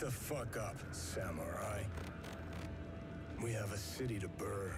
The 0.00 0.10
fuck 0.10 0.56
up, 0.56 0.76
samurai. 0.90 1.82
We 3.42 3.52
have 3.52 3.72
a 3.72 3.76
city 3.76 4.18
to 4.18 4.28
burn. 4.28 4.72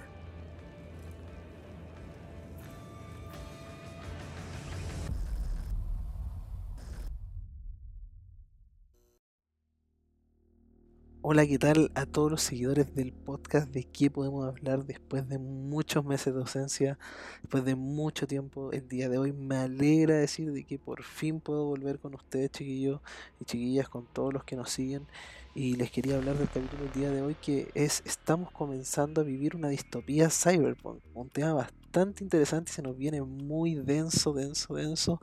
Hola, 11.26 11.46
¿qué 11.46 11.58
tal 11.58 11.90
a 11.94 12.04
todos 12.04 12.30
los 12.30 12.42
seguidores 12.42 12.94
del 12.94 13.10
podcast? 13.10 13.70
¿De 13.70 13.84
qué 13.84 14.10
podemos 14.10 14.46
hablar 14.46 14.84
después 14.84 15.26
de 15.26 15.38
muchos 15.38 16.04
meses 16.04 16.34
de 16.34 16.40
ausencia? 16.40 16.98
Después 17.40 17.64
de 17.64 17.74
mucho 17.76 18.26
tiempo, 18.26 18.72
el 18.72 18.86
día 18.88 19.08
de 19.08 19.16
hoy 19.16 19.32
me 19.32 19.56
alegra 19.56 20.16
decir 20.16 20.52
de 20.52 20.64
que 20.64 20.78
por 20.78 21.02
fin 21.02 21.40
puedo 21.40 21.64
volver 21.64 21.98
con 21.98 22.14
ustedes, 22.14 22.50
chiquillos 22.50 23.00
y 23.40 23.46
chiquillas, 23.46 23.88
con 23.88 24.04
todos 24.04 24.34
los 24.34 24.44
que 24.44 24.54
nos 24.54 24.68
siguen. 24.68 25.06
Y 25.54 25.76
les 25.76 25.90
quería 25.90 26.16
hablar 26.16 26.36
del 26.36 26.50
capítulo 26.50 26.82
del 26.82 26.92
día 26.92 27.10
de 27.10 27.22
hoy 27.22 27.36
que 27.40 27.70
es 27.72 28.02
Estamos 28.04 28.50
comenzando 28.50 29.22
a 29.22 29.24
vivir 29.24 29.56
una 29.56 29.68
distopía 29.68 30.28
cyberpunk, 30.28 31.00
un 31.14 31.30
tema 31.30 31.54
bastante 31.54 31.83
bastante 31.94 32.24
interesante 32.24 32.72
y 32.72 32.74
se 32.74 32.82
nos 32.82 32.96
viene 32.96 33.22
muy 33.22 33.76
denso, 33.76 34.32
denso, 34.32 34.74
denso, 34.74 35.20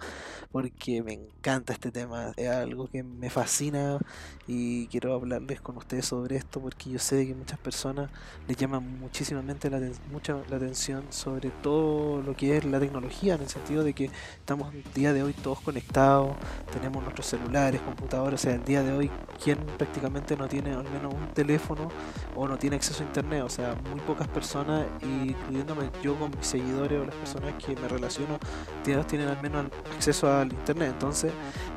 porque 0.54 1.04
me 1.04 1.14
encanta 1.14 1.74
este 1.74 1.92
tema, 1.92 2.32
es 2.38 2.50
algo 2.50 2.88
que 2.88 3.04
me 3.04 3.30
fascina 3.30 4.00
y 4.48 4.88
quiero 4.88 5.14
hablarles 5.14 5.60
con 5.60 5.76
ustedes 5.76 6.06
sobre 6.06 6.38
esto 6.38 6.62
porque 6.62 6.90
yo 6.90 7.00
sé 7.00 7.28
que 7.28 7.36
muchas 7.36 7.60
personas 7.60 8.10
les 8.48 8.56
llama 8.56 8.80
muchísimamente 8.80 9.70
la, 9.70 9.82
mucha 10.12 10.38
la 10.50 10.56
atención 10.56 11.04
sobre 11.10 11.50
todo 11.62 12.22
lo 12.22 12.38
que 12.38 12.56
es 12.56 12.64
la 12.64 12.80
tecnología, 12.80 13.36
en 13.36 13.42
el 13.42 13.50
sentido 13.50 13.84
de 13.84 13.94
que 13.94 14.10
estamos 14.40 14.74
el 14.74 14.84
día 14.94 15.12
de 15.12 15.24
hoy 15.24 15.34
todos 15.34 15.60
conectados, 15.60 16.38
tenemos 16.72 17.04
nuestros 17.04 17.26
celulares, 17.28 17.82
computadores, 17.82 18.40
o 18.40 18.44
sea, 18.44 18.56
el 18.56 18.64
día 18.64 18.82
de 18.82 18.94
hoy, 18.94 19.12
¿quién 19.44 19.58
prácticamente 19.78 20.38
no 20.38 20.48
tiene 20.48 20.72
al 20.72 20.90
menos 20.90 21.14
un 21.14 21.34
teléfono 21.34 21.90
o 22.34 22.48
no 22.48 22.58
tiene 22.58 22.78
acceso 22.78 23.04
a 23.04 23.08
internet? 23.08 23.44
O 23.44 23.50
sea, 23.50 23.76
muy 23.90 24.00
pocas 24.02 24.30
personas, 24.30 24.86
incluyéndome 25.02 25.90
yo 26.02 26.18
con 26.18 26.32
mis 26.32 26.61
seguidores 26.62 27.02
o 27.02 27.06
las 27.06 27.16
personas 27.16 27.54
que 27.64 27.76
me 27.76 27.88
relaciono, 27.88 28.40
tienen 28.84 29.28
al 29.28 29.42
menos 29.42 29.66
acceso 29.96 30.32
al 30.32 30.52
internet. 30.52 30.92
Entonces, 30.94 31.32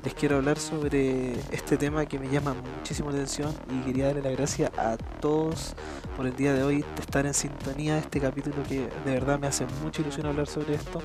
les 0.04 0.14
quiero 0.14 0.36
hablar 0.36 0.58
sobre 0.58 1.32
este 1.50 1.76
tema 1.76 2.06
que 2.06 2.18
me 2.18 2.28
llama 2.28 2.54
muchísimo 2.76 3.10
la 3.10 3.16
atención 3.16 3.54
y 3.70 3.84
quería 3.84 4.06
darle 4.06 4.22
la 4.22 4.30
gracia 4.30 4.70
a 4.76 4.96
todos 5.20 5.74
por 6.16 6.26
el 6.26 6.36
día 6.36 6.52
de 6.52 6.62
hoy 6.62 6.82
de 6.82 7.00
estar 7.00 7.26
en 7.26 7.34
sintonía 7.34 7.94
de 7.94 8.00
este 8.00 8.20
capítulo 8.20 8.56
que 8.68 8.88
de 9.04 9.12
verdad 9.12 9.38
me 9.38 9.46
hace 9.46 9.66
mucha 9.82 10.02
ilusión 10.02 10.26
hablar 10.26 10.46
sobre 10.46 10.74
esto. 10.74 11.00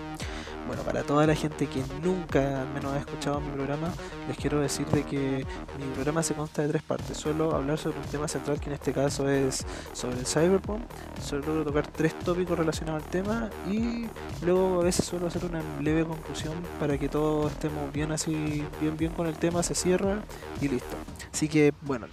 Bueno, 0.69 0.83
para 0.83 1.01
toda 1.01 1.25
la 1.25 1.33
gente 1.33 1.65
que 1.65 1.81
nunca 2.03 2.61
al 2.61 2.69
menos 2.69 2.93
ha 2.93 2.99
escuchado 2.99 3.41
mi 3.41 3.49
programa, 3.49 3.91
les 4.27 4.37
quiero 4.37 4.59
decir 4.59 4.85
de 4.85 5.01
que 5.01 5.43
mi 5.79 5.85
programa 5.95 6.21
se 6.21 6.35
consta 6.35 6.61
de 6.61 6.67
tres 6.67 6.83
partes. 6.83 7.17
Suelo 7.17 7.55
hablar 7.55 7.79
sobre 7.79 7.97
un 7.97 8.05
tema 8.05 8.27
central 8.27 8.59
que 8.59 8.67
en 8.67 8.73
este 8.73 8.93
caso 8.93 9.27
es 9.27 9.65
sobre 9.93 10.19
el 10.19 10.27
cyberpunk. 10.27 10.83
Suelo 11.23 11.63
tocar 11.63 11.87
tres 11.87 12.13
tópicos 12.19 12.55
relacionados 12.55 13.03
al 13.03 13.09
tema 13.09 13.49
y 13.67 14.05
luego 14.45 14.81
a 14.81 14.83
veces 14.83 15.05
suelo 15.05 15.25
hacer 15.25 15.43
una 15.43 15.63
leve 15.81 16.05
conclusión 16.05 16.53
para 16.79 16.99
que 16.99 17.09
todos 17.09 17.51
estemos 17.51 17.91
bien 17.91 18.11
así, 18.11 18.63
bien 18.79 18.95
bien 18.95 19.11
con 19.13 19.25
el 19.25 19.39
tema, 19.39 19.63
se 19.63 19.73
cierra 19.73 20.21
y 20.61 20.67
listo. 20.67 20.95
Así 21.33 21.49
que 21.49 21.73
bueno, 21.81 22.05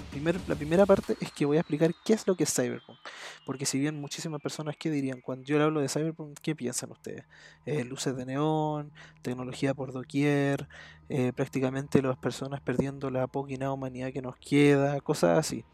la 0.49 0.55
primera 0.55 0.87
parte 0.87 1.15
es 1.21 1.31
que 1.31 1.45
voy 1.45 1.59
a 1.59 1.61
explicar 1.61 1.91
qué 2.07 2.15
es 2.15 2.27
lo 2.27 2.35
que 2.37 2.45
es 2.45 2.55
cyberpunk. 2.55 2.97
Porque 3.45 3.67
si 3.67 3.79
bien 3.79 4.01
muchísimas 4.01 4.41
personas 4.41 4.77
que 4.79 4.91
dirían 4.91 5.21
cuando 5.21 5.45
yo 5.45 5.59
le 5.59 5.65
hablo 5.65 5.81
de 5.81 5.89
cyberpunk, 5.89 6.39
¿qué 6.41 6.57
piensan 6.57 6.91
ustedes? 6.91 7.25
Eh, 7.67 7.85
luces 7.85 8.17
de 8.17 8.25
neón 8.25 8.46
tecnología 9.23 9.75
por 9.75 9.93
doquier, 9.93 10.69
eh, 11.09 11.33
prácticamente 11.35 12.03
las 12.03 12.17
personas 12.17 12.61
perdiendo 12.61 13.11
la 13.11 13.27
poquina 13.27 13.73
humanidad 13.73 14.13
que 14.13 14.23
nos 14.23 14.37
queda, 14.37 15.01
cosas 15.01 15.39
así. 15.39 15.65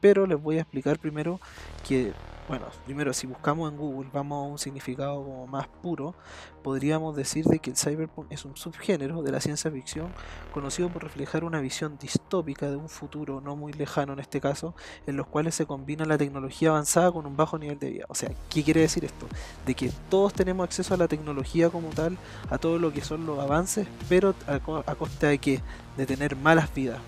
Pero 0.00 0.26
les 0.26 0.40
voy 0.40 0.58
a 0.58 0.62
explicar 0.62 0.98
primero 0.98 1.40
que 1.86 2.12
bueno, 2.50 2.66
primero 2.84 3.12
si 3.12 3.28
buscamos 3.28 3.70
en 3.70 3.78
Google, 3.78 4.10
vamos 4.12 4.44
a 4.44 4.50
un 4.50 4.58
significado 4.58 5.22
como 5.22 5.46
más 5.46 5.68
puro, 5.68 6.16
podríamos 6.64 7.14
decir 7.14 7.44
de 7.44 7.60
que 7.60 7.70
el 7.70 7.76
cyberpunk 7.76 8.26
es 8.32 8.44
un 8.44 8.56
subgénero 8.56 9.22
de 9.22 9.30
la 9.30 9.40
ciencia 9.40 9.70
ficción 9.70 10.08
conocido 10.52 10.88
por 10.88 11.04
reflejar 11.04 11.44
una 11.44 11.60
visión 11.60 11.96
distópica 11.96 12.68
de 12.68 12.74
un 12.74 12.88
futuro 12.88 13.40
no 13.40 13.54
muy 13.54 13.72
lejano 13.72 14.14
en 14.14 14.18
este 14.18 14.40
caso, 14.40 14.74
en 15.06 15.16
los 15.16 15.28
cuales 15.28 15.54
se 15.54 15.64
combina 15.64 16.04
la 16.04 16.18
tecnología 16.18 16.70
avanzada 16.70 17.12
con 17.12 17.24
un 17.24 17.36
bajo 17.36 17.56
nivel 17.56 17.78
de 17.78 17.90
vida. 17.90 18.06
O 18.08 18.16
sea, 18.16 18.32
¿qué 18.48 18.64
quiere 18.64 18.80
decir 18.80 19.04
esto? 19.04 19.28
De 19.64 19.76
que 19.76 19.92
todos 20.08 20.32
tenemos 20.32 20.64
acceso 20.64 20.92
a 20.92 20.96
la 20.96 21.06
tecnología 21.06 21.70
como 21.70 21.90
tal, 21.90 22.18
a 22.50 22.58
todo 22.58 22.80
lo 22.80 22.92
que 22.92 23.02
son 23.02 23.26
los 23.26 23.38
avances, 23.38 23.86
pero 24.08 24.34
a, 24.48 24.58
costa 24.96 25.28
de 25.28 25.38
que 25.38 25.60
de 25.96 26.04
tener 26.04 26.34
malas 26.34 26.74
vidas 26.74 26.98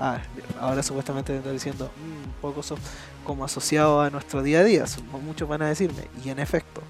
ah, 0.00 0.18
ahora 0.60 0.82
supuestamente 0.82 1.36
está 1.36 1.52
diciendo 1.52 1.90
un 2.02 2.30
mm, 2.30 2.40
poco 2.40 2.62
como 3.24 3.44
asociado 3.44 4.00
a 4.00 4.10
nuestro 4.10 4.42
día 4.42 4.60
a 4.60 4.64
día, 4.64 4.84
muchos 5.22 5.48
van 5.48 5.62
a 5.62 5.68
decirme, 5.68 6.08
y 6.24 6.30
en 6.30 6.38
efecto, 6.38 6.82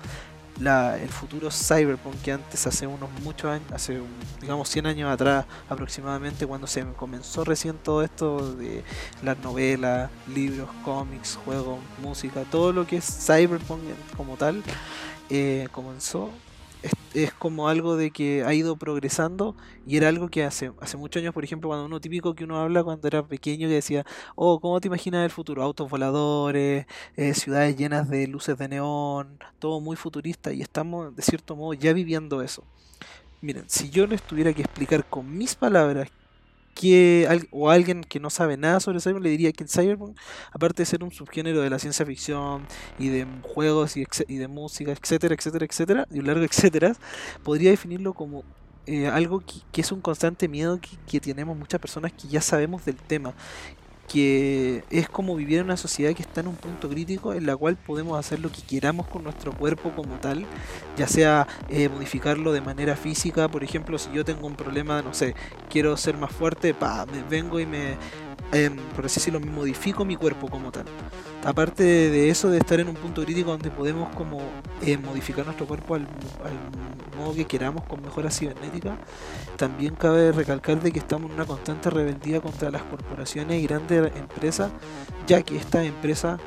la, 0.61 0.99
el 0.99 1.09
futuro 1.09 1.51
cyberpunk 1.51 2.17
que 2.23 2.33
antes 2.33 2.67
hace 2.67 2.87
unos 2.87 3.11
muchos 3.23 3.51
años, 3.51 3.73
hace 3.73 4.01
digamos 4.41 4.69
100 4.69 4.87
años 4.87 5.11
atrás 5.11 5.47
aproximadamente, 5.69 6.47
cuando 6.47 6.67
se 6.67 6.85
comenzó 6.93 7.45
recién 7.45 7.77
todo 7.77 8.03
esto 8.03 8.55
de 8.55 8.85
las 9.23 9.39
novelas, 9.39 10.11
libros, 10.33 10.69
cómics, 10.85 11.39
juegos, 11.45 11.79
música, 12.03 12.45
todo 12.51 12.73
lo 12.73 12.87
que 12.87 12.99
es 12.99 13.27
cyberpunk 13.27 13.81
como 14.17 14.37
tal, 14.37 14.63
eh, 15.31 15.69
comenzó 15.73 16.31
es, 17.15 17.33
como 17.33 17.69
algo 17.69 17.97
de 17.97 18.11
que 18.11 18.45
ha 18.45 18.55
ido 18.55 18.77
progresando 18.77 19.55
y 19.87 19.97
era 19.97 20.09
algo 20.09 20.29
que 20.29 20.45
hace, 20.45 20.73
hace 20.81 20.97
muchos 20.97 21.21
años, 21.21 21.35
por 21.35 21.45
ejemplo, 21.45 21.69
cuando 21.69 21.87
uno 21.87 22.01
típico 22.01 22.35
que 22.35 22.45
uno 22.45 22.59
habla 22.59 22.85
cuando 22.85 23.09
era 23.09 23.23
pequeño 23.27 23.69
que 23.69 23.75
decía, 23.75 24.05
oh, 24.37 24.61
¿cómo 24.61 24.81
te 24.81 24.89
imaginas 24.89 25.25
el 25.25 25.31
futuro? 25.31 25.63
Autos 25.63 25.91
voladores, 25.91 26.87
eh, 27.17 27.35
ciudades 27.35 27.77
llenas 27.77 28.09
de 28.09 28.27
luces 28.27 28.57
de 28.59 28.69
neón, 28.69 29.39
todo 29.59 29.81
muy 29.81 29.97
futurista 29.97 30.53
y 30.53 30.63
estamos 30.63 31.15
de 31.15 31.23
cierto 31.23 31.57
modo 31.57 31.75
ya 31.75 31.93
viviendo 31.93 32.43
eso. 32.43 32.65
Miren, 33.43 33.65
si 33.69 33.91
yo 33.91 34.07
les 34.07 34.23
tuviera 34.23 34.53
que 34.53 34.63
explicar 34.63 35.05
con 35.05 35.37
mis 35.37 35.55
palabras 35.55 36.11
que 36.75 37.47
o 37.51 37.71
alguien 37.71 38.03
que 38.05 38.21
no 38.21 38.31
sabe 38.31 38.57
nada 38.57 38.81
sobre 38.81 39.01
Cyberpunk 39.01 39.25
le 39.25 39.31
diría 39.31 39.53
que 39.53 39.65
el 39.65 39.69
Cyberpunk, 39.69 40.17
aparte 40.53 40.83
de 40.83 40.87
ser 40.87 41.05
un 41.05 41.11
subgénero 41.11 41.61
de 41.61 41.71
la 41.71 41.79
ciencia 41.79 42.07
ficción 42.07 42.67
y 42.99 43.09
de 43.09 43.27
juegos 43.43 43.97
y, 43.97 44.07
de 44.37 44.49
música, 44.49 44.93
etcétera, 44.93 45.35
etcétera, 45.35 45.67
etcétera, 45.67 46.09
y 46.11 46.21
un 46.21 46.27
largo 46.27 46.45
etcétera, 46.45 46.95
podría 47.43 47.71
definirlo 47.71 48.15
como 48.15 48.45
eh, 48.87 49.09
algo 49.09 49.43
que, 49.73 49.81
es 49.81 49.93
un 49.93 50.01
constante 50.01 50.49
miedo 50.49 50.81
que, 51.07 51.21
tenemos 51.21 51.57
muchas 51.57 51.81
personas 51.81 52.13
que 52.13 52.29
ya 52.29 52.41
sabemos 52.41 52.85
del 52.85 52.97
tema 52.97 53.35
que 54.11 54.83
es 54.91 55.09
como 55.09 55.37
vivir 55.37 55.59
en 55.59 55.67
una 55.67 55.77
sociedad 55.77 56.13
que 56.15 56.23
está 56.23 56.41
en 56.41 56.49
un 56.49 56.57
punto 56.57 56.89
crítico 56.89 57.33
en 57.33 57.47
la 57.47 57.57
cual 57.57 57.77
podemos 57.77 58.19
hacer 58.19 58.41
lo 58.41 58.51
que 58.51 58.63
queramos 58.63 59.07
con 59.07 59.23
nuestro 59.23 59.53
cuerpo 59.53 59.93
como 59.95 60.15
tal, 60.19 60.47
ya 60.97 61.07
sea 61.07 61.47
eh, 61.69 61.89
modificarlo 61.89 62.53
de 62.53 62.61
manera 62.61 62.97
física, 62.97 63.49
por 63.49 63.63
ejemplo, 63.63 63.99
si 63.99 64.11
yo 64.13 64.25
tengo 64.25 64.49
un 64.49 64.57
problema, 64.57 65.01
no 65.03 65.15
sé, 65.15 65.35
quiero 65.69 65.97
ser 65.97 66.17
más 66.17 66.33
fuerte, 66.33 66.75
pa, 66.75 67.07
me 67.07 67.23
vengo 67.23 67.61
y 67.61 67.67
me, 67.67 67.97
eh, 68.53 68.71
por 68.97 69.07
así 69.07 69.21
decirlo, 69.21 69.39
modifico 69.41 70.05
mi 70.05 70.17
cuerpo 70.17 70.49
como 70.49 70.73
tal. 70.73 70.87
Aparte 71.45 71.83
de 71.83 72.29
eso, 72.29 72.51
de 72.51 72.59
estar 72.59 72.81
en 72.81 72.89
un 72.89 72.95
punto 72.95 73.25
crítico 73.25 73.51
donde 73.51 73.71
podemos 73.71 74.15
como 74.15 74.41
eh, 74.83 74.99
modificar 74.99 75.45
nuestro 75.47 75.67
cuerpo 75.67 75.95
al, 75.95 76.07
modo 77.19 77.35
que 77.35 77.47
queramos 77.47 77.85
con 77.85 78.03
mejoras 78.03 78.39
cibernéticas, 78.39 78.99
también 79.57 79.95
cabe 79.95 80.33
recalcar 80.33 80.81
de 80.81 80.93
que 80.93 80.99
estamos 80.99 81.31
en 81.31 81.37
una 81.37 81.47
constante 81.47 81.91
rebeldía 81.91 82.41
contra 82.41 82.71
las 82.71 82.83
corporaciones 82.83 83.63
y 83.63 83.67
grandes 83.67 84.15
empresas, 84.17 84.71
ya 85.27 85.43
que 85.43 85.57
estas 85.57 85.87
empresas 85.87 86.41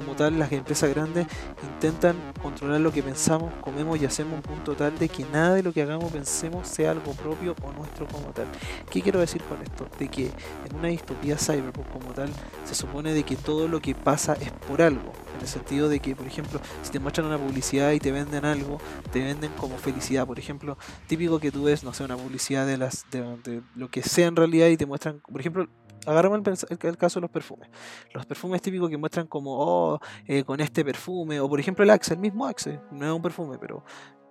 como 0.00 0.16
tal, 0.16 0.38
las 0.38 0.50
empresas 0.50 0.88
grandes 0.90 1.26
intentan 1.62 2.16
controlar 2.42 2.80
lo 2.80 2.90
que 2.90 3.02
pensamos, 3.02 3.52
comemos 3.60 4.00
y 4.00 4.06
hacemos 4.06 4.34
un 4.34 4.42
punto 4.42 4.74
tal 4.74 4.98
de 4.98 5.10
que 5.10 5.24
nada 5.26 5.54
de 5.54 5.62
lo 5.62 5.72
que 5.72 5.82
hagamos 5.82 6.10
pensemos 6.10 6.66
sea 6.66 6.92
algo 6.92 7.12
propio 7.12 7.54
o 7.62 7.72
nuestro 7.72 8.06
como 8.08 8.32
tal. 8.32 8.46
¿Qué 8.90 9.02
quiero 9.02 9.20
decir 9.20 9.42
con 9.42 9.60
esto? 9.60 9.86
De 9.98 10.08
que 10.08 10.30
en 10.68 10.76
una 10.76 10.88
distopía 10.88 11.36
cyberpunk 11.36 11.86
como 11.88 12.12
tal 12.12 12.30
se 12.64 12.74
supone 12.74 13.12
de 13.12 13.24
que 13.24 13.36
todo 13.36 13.68
lo 13.68 13.80
que 13.80 13.94
pasa 13.94 14.32
es 14.34 14.50
por 14.52 14.80
algo. 14.80 15.12
En 15.34 15.42
el 15.42 15.48
sentido 15.48 15.88
de 15.88 16.00
que, 16.00 16.16
por 16.16 16.26
ejemplo, 16.26 16.60
si 16.82 16.90
te 16.90 16.98
muestran 16.98 17.26
una 17.26 17.38
publicidad 17.38 17.92
y 17.92 17.98
te 17.98 18.10
venden 18.10 18.44
algo, 18.44 18.78
te 19.12 19.22
venden 19.22 19.52
como 19.52 19.76
felicidad. 19.76 20.26
Por 20.26 20.38
ejemplo, 20.38 20.78
típico 21.08 21.40
que 21.40 21.50
tú 21.50 21.64
ves, 21.64 21.84
no 21.84 21.92
sé, 21.92 22.04
una 22.04 22.16
publicidad 22.16 22.66
de 22.66 22.76
las 22.78 23.06
de 23.10 23.62
lo 23.74 23.90
que 23.90 24.02
sea 24.02 24.28
en 24.28 24.36
realidad 24.36 24.68
y 24.68 24.76
te 24.76 24.86
muestran, 24.86 25.20
por 25.20 25.40
ejemplo, 25.40 25.68
agarramos 26.06 26.40
el, 26.68 26.96
caso 26.96 27.20
de 27.20 27.22
los 27.22 27.30
perfumes. 27.30 27.68
Los 28.12 28.26
perfumes 28.26 28.62
típicos 28.62 28.88
que 28.90 28.96
muestran 28.96 29.26
como, 29.26 29.56
oh, 29.58 30.00
eh, 30.26 30.44
con 30.44 30.60
este 30.60 30.84
perfume, 30.84 31.40
o 31.40 31.48
por 31.48 31.60
ejemplo 31.60 31.84
el 31.84 31.90
Axe, 31.90 32.14
el 32.14 32.20
mismo 32.20 32.46
Axe, 32.46 32.80
no 32.90 33.06
es 33.06 33.12
un 33.12 33.22
perfume, 33.22 33.58
pero 33.58 33.84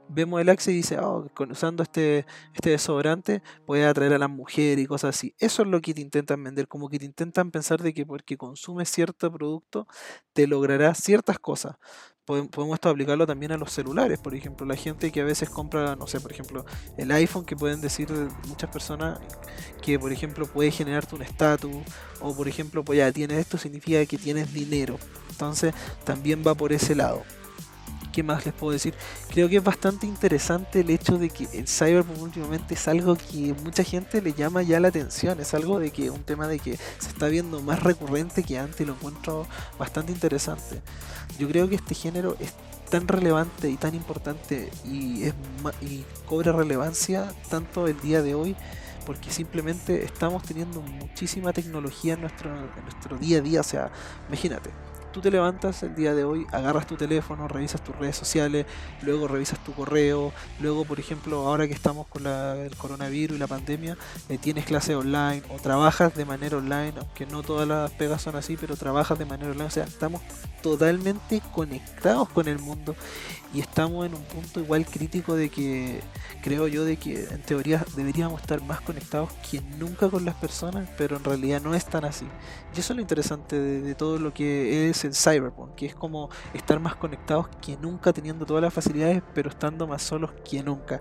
vemos 0.10 0.42
el 0.42 0.50
Axe 0.50 0.71
y 0.71 0.75
dice, 0.75 1.00
oh, 1.00 1.27
usando 1.50 1.83
este, 1.83 2.25
este 2.54 2.71
desodorante 2.71 3.42
puede 3.66 3.86
atraer 3.86 4.13
a 4.13 4.18
las 4.18 4.30
mujeres 4.30 4.83
y 4.83 4.88
cosas 4.88 5.16
así. 5.16 5.33
Eso 5.38 5.62
es 5.62 5.68
lo 5.68 5.81
que 5.81 5.94
te 5.94 6.01
intentan 6.01 6.44
vender, 6.44 6.68
como 6.68 6.89
que 6.89 7.00
te 7.00 7.06
intentan 7.06 7.51
pensar 7.51 7.81
de 7.81 7.94
que 7.94 8.06
porque 8.06 8.38
consumes 8.38 8.89
cierto 8.89 9.31
producto 9.31 9.88
te 10.33 10.48
logrará 10.48 10.94
ciertas 10.95 11.39
cosas. 11.39 11.75
Podemos 12.51 12.79
aplicarlo 12.81 13.25
también 13.25 13.51
a 13.51 13.57
los 13.57 13.71
celulares, 13.71 14.19
por 14.19 14.35
ejemplo, 14.35 14.65
la 14.65 14.75
gente 14.75 15.11
que 15.11 15.21
a 15.21 15.23
veces 15.23 15.49
compra, 15.49 15.95
no 15.95 16.07
sé, 16.07 16.19
por 16.19 16.31
ejemplo, 16.31 16.65
el 16.97 17.11
iPhone, 17.11 17.45
que 17.45 17.55
pueden 17.55 17.81
decir 17.81 18.09
muchas 18.47 18.69
personas 18.69 19.19
que, 19.81 19.97
por 19.97 20.11
ejemplo, 20.11 20.45
puede 20.45 20.71
generarte 20.71 21.15
un 21.15 21.23
estatus, 21.23 21.71
o 22.21 22.35
por 22.35 22.47
ejemplo, 22.47 22.83
pues 22.83 22.97
ya 22.97 23.11
tienes 23.11 23.39
esto, 23.39 23.57
significa 23.57 24.05
que 24.05 24.17
tienes 24.17 24.53
dinero. 24.53 24.97
Entonces, 25.29 25.73
también 26.03 26.43
va 26.45 26.53
por 26.53 26.71
ese 26.71 26.95
lado. 26.95 27.23
¿Qué 28.11 28.23
más 28.23 28.45
les 28.45 28.53
puedo 28.53 28.73
decir? 28.73 28.94
Creo 29.29 29.50
que 29.50 29.57
es 29.57 29.63
bastante 29.63 30.07
interesante 30.07 30.81
el 30.81 30.89
hecho 30.89 31.17
de 31.17 31.29
que 31.29 31.47
el 31.53 31.67
cyberpunk 31.67 32.21
últimamente 32.21 32.73
es 32.73 32.88
algo 32.88 33.15
que 33.15 33.53
mucha 33.63 33.83
gente 33.83 34.21
le 34.21 34.33
llama 34.33 34.63
ya 34.63 34.79
la 34.79 34.88
atención. 34.88 35.39
Es 35.39 35.53
algo 35.53 35.79
de 35.79 35.91
que 35.91 36.09
un 36.09 36.23
tema 36.23 36.47
de 36.47 36.59
que 36.59 36.77
se 36.97 37.09
está 37.09 37.27
viendo 37.27 37.61
más 37.61 37.83
recurrente 37.83 38.44
que 38.44 38.57
antes 38.57 38.85
lo 38.85 38.94
encuentro 38.94 39.45
bastante 39.77 40.11
interesante. 40.11 40.81
Yo 41.38 41.47
creo 41.47 41.69
que 41.69 41.75
este 41.75 41.94
género 41.94 42.35
es 42.39 42.53
tan 42.89 43.07
relevante 43.07 43.69
y 43.69 43.77
tan 43.77 43.94
importante 43.94 44.71
y, 44.83 45.31
cobra 46.25 46.51
relevancia 46.51 47.31
tanto 47.50 47.88
el 47.88 48.00
día 48.01 48.21
de 48.21 48.35
hoy 48.35 48.55
porque 49.05 49.31
simplemente 49.31 50.03
estamos 50.03 50.44
teniendo 50.44 50.81
muchísima 50.81 51.53
tecnología 51.53 52.13
en 52.13 52.21
nuestro 52.21 53.17
día 53.19 53.39
a 53.39 53.41
día. 53.41 53.62
O 53.62 53.63
sea, 53.63 53.91
imagínate, 54.27 54.69
tú 55.11 55.21
te 55.21 55.31
levantas 55.31 55.83
el 55.83 55.95
día 55.95 56.13
de 56.13 56.23
hoy, 56.23 56.45
agarras 56.51 56.88
tu 56.88 56.95
teléfono, 56.95 57.47
revisas 57.47 57.83
tus 57.83 57.95
redes 57.95 58.15
sociales, 58.15 58.65
luego 59.01 59.27
revisas 59.27 59.63
tu 59.63 59.73
correo, 59.73 60.31
luego, 60.59 60.85
por 60.85 61.00
ejemplo, 61.00 61.47
ahora 61.47 61.67
que 61.67 61.73
estamos 61.73 62.07
con 62.07 62.25
el 62.25 62.75
coronavirus 62.77 63.38
y 63.38 63.39
la 63.39 63.47
pandemia, 63.47 63.97
eh, 64.29 64.38
tienes 64.38 64.65
clase 64.65 64.95
online 64.95 65.44
o 65.50 65.59
trabajas 65.59 66.15
de 66.15 66.25
manera 66.25 66.57
online, 66.57 66.94
aunque 66.97 67.25
no 67.25 67.44
todas 67.44 67.67
las 67.67 67.91
pegas 67.91 68.21
son 68.21 68.35
así, 68.35 68.57
pero 68.59 68.75
trabajas 68.75 69.17
de 69.17 69.25
manera 69.25 69.51
online, 69.51 69.67
o 69.67 69.71
sea, 69.71 69.85
estamos 69.85 70.21
totalmente 70.61 71.41
conectados 71.53 72.29
con 72.29 72.47
el 72.47 72.59
mundo 72.59 72.95
y 73.54 73.62
estamos 73.62 74.06
en 74.06 74.13
un 74.13 74.24
punto 74.24 74.60
igual 74.60 74.86
crítico 74.86 75.36
de 75.36 75.50
que 75.50 76.01
creo 76.44 76.68
yo 76.68 76.86
de 76.86 76.98
que 76.98 77.24
en 77.24 77.42
teoría 77.42 77.84
deberíamos 77.96 78.42
estar 78.42 78.62
más 78.62 78.80
conectados 78.81 79.31
que 79.50 79.62
nunca 79.78 80.07
con 80.10 80.24
las 80.24 80.36
personas, 80.36 80.88
pero 80.98 81.18
en 81.18 81.24
realidad 81.24 81.62
no 81.62 81.74
es 81.74 81.86
tan 81.86 82.06
así. 82.06 82.25
Y 82.75 82.80
eso 82.80 82.94
es 82.94 82.98
lo 82.98 83.01
interesante 83.01 83.60
de, 83.60 83.96
todo 83.96 84.19
lo 84.19 84.34
que 84.34 84.90
es 84.90 85.04
el 85.04 85.16
cyberpunk, 85.16 85.74
que 85.75 85.88
es 85.88 85.96
como 85.96 86.30
estar 86.54 86.80
más 86.80 86.96
conectados 86.96 87.48
que 87.62 87.75
nunca, 87.78 88.13
teniendo 88.13 88.46
todas 88.46 88.62
las 88.62 88.74
facilidades, 88.74 89.24
pero 89.34 89.50
estando 89.50 89.88
más 89.88 90.04
solos 90.04 90.31
que 90.48 90.62
nunca. 90.62 91.00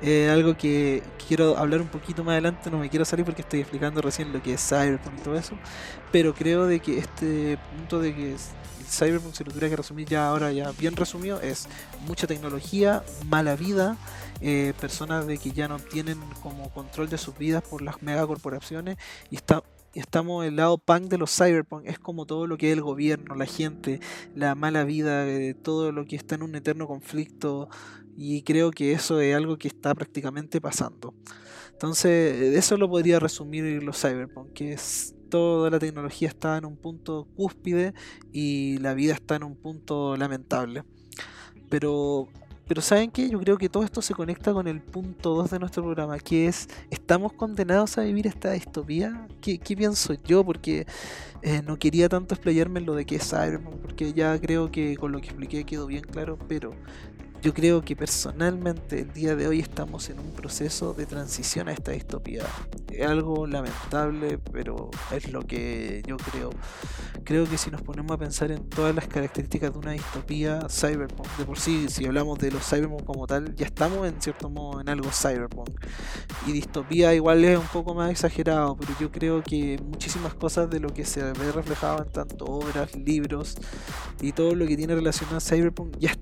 Eh, 0.00 0.30
algo 0.30 0.56
que 0.56 1.02
quiero 1.26 1.58
hablar 1.58 1.80
un 1.80 1.88
poquito 1.88 2.22
más 2.22 2.32
adelante, 2.32 2.70
no 2.70 2.78
me 2.78 2.88
quiero 2.88 3.04
salir 3.04 3.24
porque 3.24 3.42
estoy 3.42 3.60
explicando 3.60 4.00
recién 4.00 4.32
lo 4.32 4.40
que 4.40 4.54
es 4.54 4.68
cyberpunk 4.68 5.18
y 5.18 5.22
todo 5.22 5.36
eso, 5.36 5.56
pero 6.12 6.32
creo 6.34 6.66
de 6.66 6.78
que 6.78 6.98
este 6.98 7.58
punto 7.76 8.00
de 8.00 8.14
que 8.14 8.36
Cyberpunk, 8.88 9.34
si 9.34 9.44
lo 9.44 9.50
tuviera 9.50 9.68
que 9.68 9.76
resumir 9.76 10.08
ya 10.08 10.28
ahora, 10.28 10.52
ya 10.52 10.72
bien 10.72 10.96
resumido, 10.96 11.40
es 11.40 11.68
mucha 12.06 12.26
tecnología, 12.26 13.02
mala 13.26 13.56
vida, 13.56 13.96
eh, 14.40 14.72
personas 14.80 15.26
de 15.26 15.38
que 15.38 15.52
ya 15.52 15.68
no 15.68 15.78
tienen 15.78 16.18
como 16.42 16.70
control 16.70 17.08
de 17.08 17.18
sus 17.18 17.36
vidas 17.36 17.62
por 17.62 17.82
las 17.82 18.02
megacorporaciones 18.02 18.96
y 19.30 19.36
está 19.36 19.62
estamos 19.94 20.44
el 20.44 20.56
lado 20.56 20.78
punk 20.78 21.04
de 21.04 21.18
los 21.18 21.34
cyberpunk, 21.34 21.86
es 21.86 21.98
como 21.98 22.26
todo 22.26 22.46
lo 22.46 22.56
que 22.56 22.70
es 22.70 22.76
el 22.76 22.82
gobierno, 22.82 23.34
la 23.34 23.46
gente, 23.46 24.00
la 24.34 24.54
mala 24.54 24.84
vida, 24.84 25.26
eh, 25.26 25.54
todo 25.54 25.92
lo 25.92 26.04
que 26.04 26.16
está 26.16 26.34
en 26.34 26.42
un 26.42 26.54
eterno 26.54 26.86
conflicto 26.86 27.68
y 28.16 28.42
creo 28.42 28.70
que 28.70 28.92
eso 28.92 29.20
es 29.20 29.34
algo 29.34 29.56
que 29.58 29.68
está 29.68 29.94
prácticamente 29.94 30.60
pasando. 30.60 31.14
Entonces, 31.78 32.56
eso 32.56 32.76
lo 32.76 32.88
podría 32.88 33.20
resumir 33.20 33.80
los 33.84 34.00
cyberpunk, 34.00 34.52
que 34.52 34.72
es 34.72 35.14
toda 35.30 35.70
la 35.70 35.78
tecnología 35.78 36.26
está 36.26 36.56
en 36.56 36.64
un 36.64 36.76
punto 36.76 37.28
cúspide 37.36 37.94
y 38.32 38.78
la 38.78 38.94
vida 38.94 39.14
está 39.14 39.36
en 39.36 39.44
un 39.44 39.54
punto 39.54 40.16
lamentable. 40.16 40.82
Pero, 41.70 42.26
pero 42.66 42.82
¿saben 42.82 43.12
qué? 43.12 43.30
Yo 43.30 43.38
creo 43.38 43.58
que 43.58 43.68
todo 43.68 43.84
esto 43.84 44.02
se 44.02 44.12
conecta 44.12 44.52
con 44.52 44.66
el 44.66 44.82
punto 44.82 45.36
2 45.36 45.52
de 45.52 45.60
nuestro 45.60 45.84
programa, 45.84 46.18
que 46.18 46.48
es, 46.48 46.68
¿estamos 46.90 47.32
condenados 47.32 47.96
a 47.96 48.02
vivir 48.02 48.26
esta 48.26 48.50
distopía? 48.50 49.28
¿Qué, 49.40 49.60
pienso 49.76 50.14
yo? 50.14 50.44
Porque 50.44 50.84
eh, 51.42 51.62
no 51.62 51.78
quería 51.78 52.08
tanto 52.08 52.34
explayarme 52.34 52.80
en 52.80 52.86
lo 52.86 52.96
de 52.96 53.06
que 53.06 53.14
es 53.14 53.30
Cyberpunk, 53.30 53.76
porque 53.76 54.12
ya 54.14 54.36
creo 54.40 54.72
que 54.72 54.96
con 54.96 55.12
lo 55.12 55.20
que 55.20 55.26
expliqué 55.26 55.62
quedó 55.62 55.86
bien 55.86 56.02
claro, 56.02 56.40
pero 56.48 56.72
yo 57.40 57.54
creo 57.54 57.82
que 57.82 57.94
personalmente 57.94 59.00
el 59.00 59.12
día 59.12 59.36
de 59.36 59.46
hoy 59.46 59.60
estamos 59.60 60.10
en 60.10 60.18
un 60.18 60.32
proceso 60.32 60.92
de 60.92 61.06
transición 61.06 61.68
a 61.68 61.72
esta 61.72 61.92
distopía. 61.92 62.42
Es 62.90 63.06
algo 63.06 63.46
lamentable, 63.46 64.38
pero 64.52 64.90
es 65.12 65.30
lo 65.30 65.42
que 65.42 66.02
yo 66.06 66.16
creo. 66.16 66.50
Creo 67.24 67.48
que 67.48 67.56
si 67.56 67.70
nos 67.70 67.82
ponemos 67.82 68.12
a 68.12 68.18
pensar 68.18 68.50
en 68.50 68.68
todas 68.68 68.94
las 68.94 69.06
características 69.06 69.72
de 69.72 69.78
una 69.78 69.92
distopía, 69.92 70.66
cyberpunk, 70.68 71.28
de 71.36 71.44
por 71.44 71.58
sí, 71.58 71.86
si 71.88 72.06
hablamos 72.06 72.38
de 72.38 72.50
los 72.50 72.68
cyberpunk 72.68 73.04
como 73.04 73.26
tal, 73.26 73.54
ya 73.54 73.66
estamos 73.66 74.08
en 74.08 74.20
cierto 74.20 74.50
modo 74.50 74.80
en 74.80 74.88
algo 74.88 75.10
cyberpunk. 75.12 75.70
Y 76.46 76.52
distopía 76.52 77.14
igual 77.14 77.44
es 77.44 77.58
un 77.58 77.68
poco 77.68 77.94
más 77.94 78.10
exagerado, 78.10 78.76
pero 78.76 78.92
yo 78.98 79.12
creo 79.12 79.42
que 79.42 79.80
muchísimas 79.84 80.34
cosas 80.34 80.68
de 80.70 80.80
lo 80.80 80.88
que 80.88 81.04
se 81.04 81.22
ve 81.22 81.52
reflejado 81.52 82.02
en 82.02 82.10
tanto 82.10 82.46
obras, 82.46 82.96
libros 82.96 83.56
y 84.20 84.32
todo 84.32 84.54
lo 84.56 84.66
que 84.66 84.76
tiene 84.76 84.94
relación 84.94 85.32
a 85.34 85.40
cyberpunk 85.40 85.96
ya, 85.98 86.12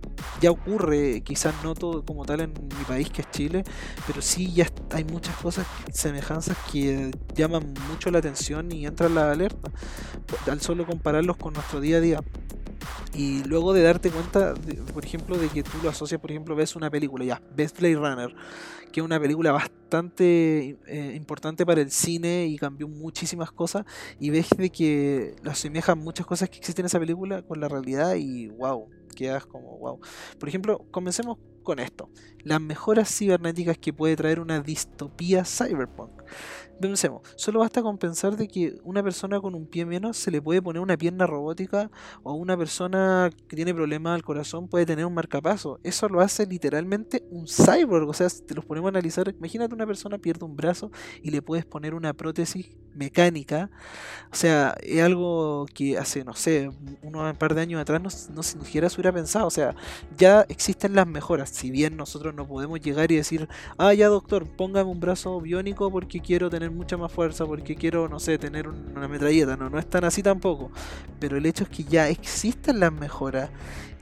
ya 0.40 0.50
ocurre 0.50 1.05
quizás 1.24 1.54
no 1.62 1.74
todo 1.74 2.04
como 2.04 2.24
tal 2.24 2.40
en 2.40 2.52
mi 2.52 2.84
país 2.86 3.10
que 3.10 3.22
es 3.22 3.30
Chile, 3.30 3.64
pero 4.06 4.22
sí 4.22 4.52
ya 4.52 4.66
hay 4.90 5.04
muchas 5.04 5.36
cosas, 5.36 5.66
semejanzas 5.92 6.56
que 6.70 7.10
llaman 7.34 7.74
mucho 7.90 8.10
la 8.10 8.18
atención 8.18 8.70
y 8.72 8.86
entran 8.86 9.14
la 9.14 9.32
alerta, 9.32 9.70
al 10.50 10.60
solo 10.60 10.86
compararlos 10.86 11.36
con 11.36 11.54
nuestro 11.54 11.80
día 11.80 11.98
a 11.98 12.00
día. 12.00 12.20
Y 13.14 13.42
luego 13.44 13.72
de 13.72 13.82
darte 13.82 14.10
cuenta, 14.10 14.52
por 14.92 15.04
ejemplo, 15.04 15.38
de 15.38 15.48
que 15.48 15.62
tú 15.62 15.78
lo 15.82 15.88
asocias, 15.88 16.20
por 16.20 16.30
ejemplo, 16.30 16.54
ves 16.54 16.76
una 16.76 16.90
película, 16.90 17.24
ya, 17.24 17.40
ves 17.54 17.72
Blade 17.72 17.94
Runner, 17.94 18.34
que 18.92 19.00
es 19.00 19.04
una 19.04 19.18
película 19.18 19.52
bastante 19.52 20.76
eh, 20.86 21.14
importante 21.16 21.64
para 21.64 21.80
el 21.80 21.90
cine 21.90 22.46
y 22.46 22.58
cambió 22.58 22.88
muchísimas 22.88 23.50
cosas, 23.52 23.86
y 24.20 24.28
ves 24.28 24.50
de 24.56 24.68
que 24.70 25.34
lo 25.42 25.50
asemejan 25.50 25.98
muchas 25.98 26.26
cosas 26.26 26.50
que 26.50 26.58
existen 26.58 26.84
en 26.84 26.86
esa 26.86 26.98
película 26.98 27.40
con 27.40 27.58
la 27.58 27.68
realidad 27.68 28.16
y 28.16 28.48
wow, 28.48 28.86
quedas 29.16 29.44
como 29.46 29.76
wow. 29.78 29.98
Por 30.38 30.48
ejemplo, 30.48 30.86
comencemos 30.92 31.38
con 31.66 31.80
esto, 31.80 32.08
las 32.44 32.60
mejoras 32.60 33.14
cibernéticas 33.14 33.76
que 33.76 33.92
puede 33.92 34.16
traer 34.16 34.40
una 34.40 34.60
distopía 34.60 35.44
cyberpunk. 35.44 36.22
Pensemos, 36.80 37.22
solo 37.36 37.60
basta 37.60 37.82
con 37.82 37.96
pensar 37.96 38.36
de 38.36 38.48
que 38.48 38.78
una 38.84 39.02
persona 39.02 39.40
con 39.40 39.54
un 39.54 39.66
pie 39.66 39.86
menos 39.86 40.18
se 40.18 40.30
le 40.30 40.42
puede 40.42 40.60
poner 40.60 40.82
una 40.82 40.98
pierna 40.98 41.26
robótica 41.26 41.90
o 42.22 42.34
una 42.34 42.54
persona 42.56 43.30
que 43.48 43.56
tiene 43.56 43.74
problemas 43.74 44.14
al 44.14 44.22
corazón 44.22 44.68
puede 44.68 44.84
tener 44.84 45.06
un 45.06 45.14
marcapaso. 45.14 45.80
Eso 45.82 46.08
lo 46.08 46.20
hace 46.20 46.46
literalmente 46.46 47.24
un 47.30 47.46
cyborg. 47.46 48.08
O 48.08 48.12
sea, 48.12 48.28
si 48.28 48.42
te 48.42 48.54
los 48.54 48.64
ponemos 48.64 48.88
a 48.88 48.90
analizar, 48.90 49.34
imagínate 49.38 49.74
una 49.74 49.86
persona 49.86 50.18
pierde 50.18 50.44
un 50.44 50.54
brazo 50.54 50.90
y 51.22 51.30
le 51.30 51.40
puedes 51.40 51.64
poner 51.64 51.94
una 51.94 52.12
prótesis 52.12 52.76
mecánica. 52.94 53.70
O 54.30 54.36
sea, 54.36 54.74
es 54.82 55.02
algo 55.02 55.66
que 55.72 55.96
hace, 55.96 56.24
no 56.24 56.34
sé, 56.34 56.70
unos 57.02 57.30
un 57.30 57.38
par 57.38 57.54
de 57.54 57.62
años 57.62 57.80
atrás 57.80 58.02
no, 58.02 58.34
no 58.34 58.42
se 58.42 58.58
hubiera 58.58 59.12
pensado. 59.12 59.46
O 59.46 59.50
sea, 59.50 59.74
ya 60.18 60.42
existen 60.48 60.94
las 60.94 61.06
mejoras. 61.06 61.50
Si 61.56 61.70
bien 61.70 61.96
nosotros 61.96 62.34
no 62.34 62.46
podemos 62.46 62.78
llegar 62.82 63.10
y 63.10 63.16
decir, 63.16 63.48
ah, 63.78 63.94
ya 63.94 64.08
doctor, 64.08 64.46
póngame 64.46 64.90
un 64.90 65.00
brazo 65.00 65.40
biónico 65.40 65.90
porque 65.90 66.20
quiero 66.20 66.50
tener 66.50 66.70
mucha 66.70 66.98
más 66.98 67.10
fuerza, 67.10 67.46
porque 67.46 67.76
quiero, 67.76 68.10
no 68.10 68.20
sé, 68.20 68.36
tener 68.36 68.68
una 68.68 69.08
metralleta. 69.08 69.56
No, 69.56 69.70
no 69.70 69.78
es 69.78 69.88
tan 69.88 70.04
así 70.04 70.22
tampoco. 70.22 70.70
Pero 71.18 71.38
el 71.38 71.46
hecho 71.46 71.64
es 71.64 71.70
que 71.70 71.84
ya 71.84 72.10
existen 72.10 72.78
las 72.78 72.92
mejoras 72.92 73.48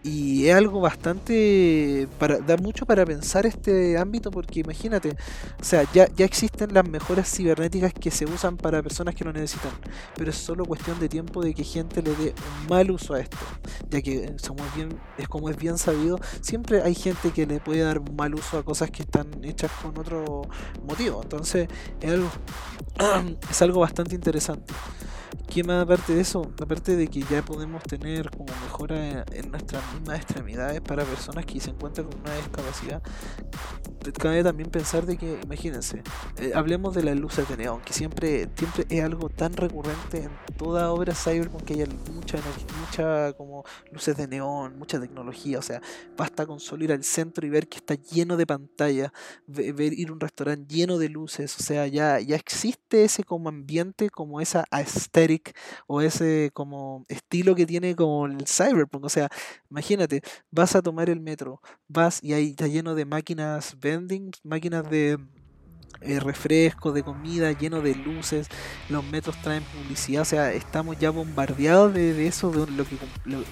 y 0.04 0.49
es 0.49 0.54
algo 0.54 0.80
bastante 0.80 2.06
para 2.18 2.38
da 2.38 2.58
mucho 2.58 2.84
para 2.84 3.06
pensar 3.06 3.46
este 3.46 3.96
ámbito 3.96 4.30
porque 4.30 4.61
imagínate 4.61 5.16
o 5.58 5.64
sea 5.64 5.90
ya, 5.94 6.06
ya 6.14 6.26
existen 6.26 6.75
las 6.75 6.87
mejoras 6.87 7.34
cibernéticas 7.34 7.94
que 7.94 8.11
se 8.11 8.26
usan 8.26 8.58
para 8.58 8.82
personas 8.82 9.14
que 9.14 9.25
lo 9.25 9.32
necesitan 9.32 9.73
pero 10.14 10.28
es 10.30 10.37
solo 10.37 10.66
cuestión 10.66 11.00
de 11.00 11.08
tiempo 11.08 11.42
de 11.42 11.54
que 11.54 11.64
gente 11.64 12.02
le 12.02 12.14
dé 12.16 12.34
un 12.62 12.68
mal 12.68 12.90
uso 12.90 13.14
a 13.14 13.20
esto 13.20 13.38
ya 13.88 14.02
que 14.02 14.34
somos 14.37 14.66
bien 14.76 14.90
es 15.16 15.26
como 15.26 15.49
es 15.49 15.56
bien 15.56 15.78
sabido 15.78 16.20
siempre 16.42 16.82
hay 16.82 16.94
gente 16.94 17.30
que 17.30 17.46
le 17.46 17.58
puede 17.61 17.80
dar 17.80 18.02
mal 18.12 18.34
uso 18.34 18.58
a 18.58 18.62
cosas 18.62 18.90
que 18.90 19.04
están 19.04 19.26
hechas 19.42 19.70
con 19.80 19.96
otro 19.96 20.42
motivo 20.87 21.23
entonces 21.23 21.66
es 22.02 22.11
algo 22.11 22.28
es 23.50 23.62
algo 23.62 23.80
bastante 23.80 24.14
interesante 24.14 24.75
¿Qué 25.49 25.64
más 25.64 25.83
aparte 25.83 26.14
de 26.14 26.21
eso? 26.21 26.43
Aparte 26.61 26.97
de 26.97 27.09
que 27.09 27.23
ya 27.23 27.43
podemos 27.45 27.83
tener 27.83 28.31
como 28.31 28.53
mejora 28.62 29.25
en, 29.33 29.50
nuestras 29.50 29.83
mismas 29.95 30.19
extremidades 30.19 30.81
para 30.81 31.05
personas 31.05 31.45
que 31.47 31.61
se 31.61 31.71
encuentran 31.71 32.09
con 32.09 32.21
una 32.21 32.35
discapacidad, 32.35 33.03
cabe 34.19 34.43
también 34.43 34.71
pensar 34.71 35.07
de 35.07 35.17
que, 35.17 35.41
imagínense, 35.43 36.03
eh, 36.38 36.53
hablemos 36.55 36.95
de 36.95 37.05
las 37.05 37.17
luces 37.17 37.49
de 37.49 37.57
neón, 37.57 37.81
que 37.83 37.93
siempre, 37.93 38.49
siempre 38.57 38.87
es 38.88 39.03
algo 39.03 39.29
tan 39.29 39.55
recurrente 39.55 40.25
en 40.25 40.31
toda 40.56 40.92
obra 40.92 41.14
cyberpunk 41.14 41.64
que 41.64 41.75
haya 41.75 41.87
mucha 42.12 42.38
mucha 42.80 43.32
como 43.34 43.64
luces 43.90 44.16
de 44.16 44.28
neón, 44.28 44.78
mucha 44.78 45.00
tecnología, 45.00 45.58
o 45.58 45.62
sea, 45.62 45.80
basta 46.16 46.46
con 46.46 46.61
solo 46.61 46.84
ir 46.84 46.92
al 46.92 47.04
centro 47.04 47.46
y 47.46 47.50
ver 47.50 47.68
que 47.68 47.78
está 47.78 47.94
lleno 47.94 48.37
de 48.37 48.46
pantalla, 48.46 49.12
ver, 49.46 49.92
ir 49.92 50.08
a 50.08 50.12
un 50.12 50.20
restaurante 50.20 50.75
lleno 50.75 50.99
de 50.99 51.08
luces, 51.08 51.56
o 51.58 51.62
sea, 51.62 51.87
ya, 51.87 52.20
ya 52.20 52.37
existe 52.37 53.04
ese 53.04 53.25
como 53.25 53.49
ambiente, 53.49 54.11
como 54.11 54.40
esa 54.40 54.64
aesthetic 54.70 55.56
o 55.87 56.00
ese 56.00 56.50
como 56.52 57.04
estilo 57.08 57.54
que 57.54 57.66
tiene 57.66 57.94
como 57.96 58.26
el 58.26 58.46
cyberpunk. 58.46 59.04
O 59.04 59.08
sea, 59.08 59.28
imagínate, 59.70 60.23
vas 60.50 60.75
a 60.76 60.82
tomar 60.82 61.11
el 61.11 61.20
metro, 61.20 61.61
vas 61.88 62.23
y 62.23 62.32
ahí 62.32 62.50
está 62.50 62.66
lleno 62.66 62.94
de 62.94 63.04
máquinas 63.04 63.76
vending, 63.80 64.30
máquinas 64.42 64.88
de 64.88 65.18
eh, 66.04 66.20
refresco, 66.20 66.92
de 66.92 67.02
comida, 67.02 67.52
lleno 67.52 67.80
de 67.80 67.94
luces, 67.94 68.49
los 68.88 69.04
metros 69.04 69.40
traen 69.42 69.62
publicidad, 69.64 70.23
o 70.23 70.26
sea, 70.26 70.52
estamos 70.52 70.99
ya 70.99 71.11
bombardeados 71.11 71.94
de, 71.94 72.26
eso, 72.26 72.50
de 72.50 72.70
lo 72.70 72.84
que, 72.84 72.96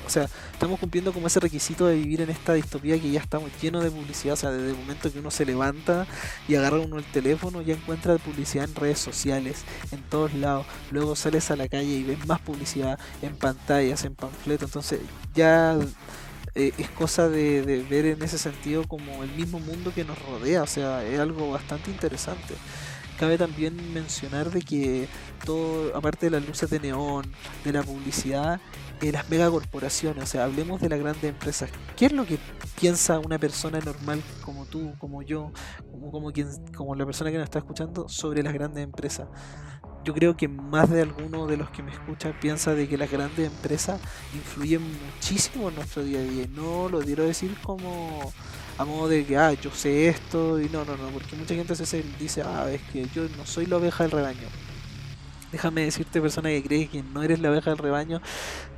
o 0.06 0.10
sea, 0.10 0.28
estamos 0.52 0.78
cumpliendo 0.78 1.12
como 1.12 1.26
ese 1.26 1.40
requisito 1.40 1.86
de 1.86 1.96
vivir 1.96 2.20
en 2.20 2.30
esta 2.30 2.54
distopía 2.54 2.98
que 3.00 3.10
ya 3.10 3.20
estamos 3.20 3.50
llenos 3.60 3.82
de 3.82 3.90
publicidad, 3.90 4.34
o 4.34 4.36
sea, 4.36 4.50
desde 4.50 4.70
el 4.70 4.76
momento 4.76 5.12
que 5.12 5.18
uno 5.18 5.30
se 5.30 5.46
levanta 5.46 6.06
y 6.46 6.54
agarra 6.54 6.78
uno 6.78 6.98
el 6.98 7.04
teléfono, 7.04 7.62
ya 7.62 7.74
encuentra 7.74 8.16
publicidad 8.18 8.64
en 8.64 8.74
redes 8.74 8.98
sociales, 8.98 9.64
en 9.90 10.02
todos 10.02 10.34
lados, 10.34 10.66
luego 10.90 11.16
sales 11.16 11.50
a 11.50 11.56
la 11.56 11.68
calle 11.68 11.88
y 11.88 12.04
ves 12.04 12.26
más 12.26 12.40
publicidad 12.40 12.98
en 13.22 13.36
pantallas, 13.36 14.04
en 14.04 14.14
panfletos, 14.14 14.68
entonces 14.68 15.00
ya 15.34 15.78
eh, 16.54 16.72
es 16.76 16.88
cosa 16.90 17.28
de, 17.28 17.84
ver 17.88 18.06
en 18.06 18.22
ese 18.22 18.38
sentido 18.38 18.86
como 18.86 19.22
el 19.22 19.30
mismo 19.32 19.58
mundo 19.58 19.92
que 19.94 20.04
nos 20.04 20.18
rodea, 20.22 20.62
o 20.62 20.66
sea, 20.66 21.04
es 21.04 21.18
algo 21.18 21.50
bastante 21.50 21.90
interesante. 21.90 22.54
Cabe 23.18 23.38
también 23.38 23.92
mencionar 23.94 24.50
de 24.50 24.62
que 24.62 25.08
todo, 25.44 25.96
aparte 25.96 26.26
de 26.26 26.30
las 26.30 26.46
luces 26.46 26.68
de 26.70 26.80
neón, 26.80 27.24
de 27.64 27.72
la 27.72 27.82
publicidad, 27.82 28.60
eh, 29.00 29.12
las 29.12 29.30
megacorporaciones, 29.30 30.24
o 30.24 30.26
sea, 30.26 30.44
hablemos 30.44 30.80
de 30.80 30.88
las 30.88 30.98
grandes 30.98 31.24
empresas. 31.24 31.70
¿Qué 31.96 32.06
es 32.06 32.12
lo 32.12 32.26
que 32.26 32.38
piensa 32.80 33.18
una 33.18 33.38
persona 33.38 33.78
normal 33.80 34.22
como 34.44 34.66
tú, 34.66 34.94
como 34.98 35.22
yo, 35.22 35.52
como, 35.90 36.10
como, 36.10 36.32
quien, 36.32 36.48
como 36.74 36.94
la 36.94 37.06
persona 37.06 37.30
que 37.30 37.38
nos 37.38 37.44
está 37.44 37.60
escuchando 37.60 38.08
sobre 38.08 38.42
las 38.42 38.52
grandes 38.52 38.84
empresas? 38.84 39.28
Yo 40.04 40.14
creo 40.14 40.36
que 40.36 40.48
más 40.48 40.90
de 40.90 41.02
alguno 41.02 41.46
de 41.46 41.56
los 41.56 41.70
que 41.70 41.82
me 41.82 41.92
escuchan 41.92 42.34
piensa 42.40 42.74
de 42.74 42.88
que 42.88 42.98
las 42.98 43.10
grandes 43.10 43.46
empresas 43.46 44.00
influyen 44.34 44.82
muchísimo 44.82 45.68
en 45.68 45.76
nuestro 45.76 46.02
día 46.02 46.20
a 46.20 46.22
día. 46.22 46.46
No 46.48 46.88
lo 46.88 47.00
quiero 47.00 47.24
decir 47.24 47.56
como 47.62 48.34
a 48.78 48.84
modo 48.84 49.08
de 49.08 49.24
que, 49.26 49.36
ah, 49.36 49.52
yo 49.52 49.70
sé 49.70 50.08
esto 50.08 50.60
y 50.60 50.68
no, 50.68 50.84
no, 50.84 50.96
no, 50.96 51.08
porque 51.10 51.36
mucha 51.36 51.54
gente 51.54 51.74
se 51.74 52.02
dice, 52.18 52.42
ah, 52.42 52.70
es 52.70 52.82
que 52.82 53.08
yo 53.08 53.28
no 53.36 53.46
soy 53.46 53.66
la 53.66 53.76
oveja 53.76 54.04
del 54.04 54.12
rebaño. 54.12 54.48
Déjame 55.52 55.82
decirte, 55.82 56.20
persona 56.20 56.48
que 56.48 56.62
cree 56.62 56.88
que 56.88 57.02
no 57.02 57.22
eres 57.22 57.38
la 57.38 57.50
oveja 57.50 57.70
del 57.70 57.78
rebaño, 57.78 58.22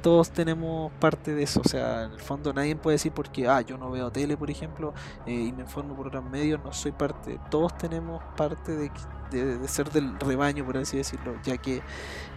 todos 0.02 0.30
tenemos 0.30 0.92
parte 0.98 1.32
de 1.32 1.44
eso. 1.44 1.60
O 1.64 1.68
sea, 1.68 2.04
en 2.04 2.12
el 2.12 2.20
fondo 2.20 2.52
nadie 2.52 2.74
puede 2.74 2.96
decir 2.96 3.12
porque, 3.12 3.46
ah, 3.48 3.60
yo 3.60 3.78
no 3.78 3.90
veo 3.90 4.10
tele, 4.10 4.36
por 4.36 4.50
ejemplo, 4.50 4.92
eh, 5.24 5.32
y 5.32 5.52
me 5.52 5.62
informo 5.62 5.94
por 5.94 6.08
otros 6.08 6.24
medios, 6.24 6.60
no 6.64 6.72
soy 6.72 6.92
parte. 6.92 7.38
Todos 7.50 7.78
tenemos 7.78 8.22
parte 8.36 8.72
de, 8.72 8.90
de, 9.30 9.68
ser 9.68 9.90
del 9.90 10.18
rebaño, 10.18 10.64
por 10.64 10.76
así 10.76 10.96
decirlo, 10.96 11.36
ya 11.44 11.56
que 11.58 11.80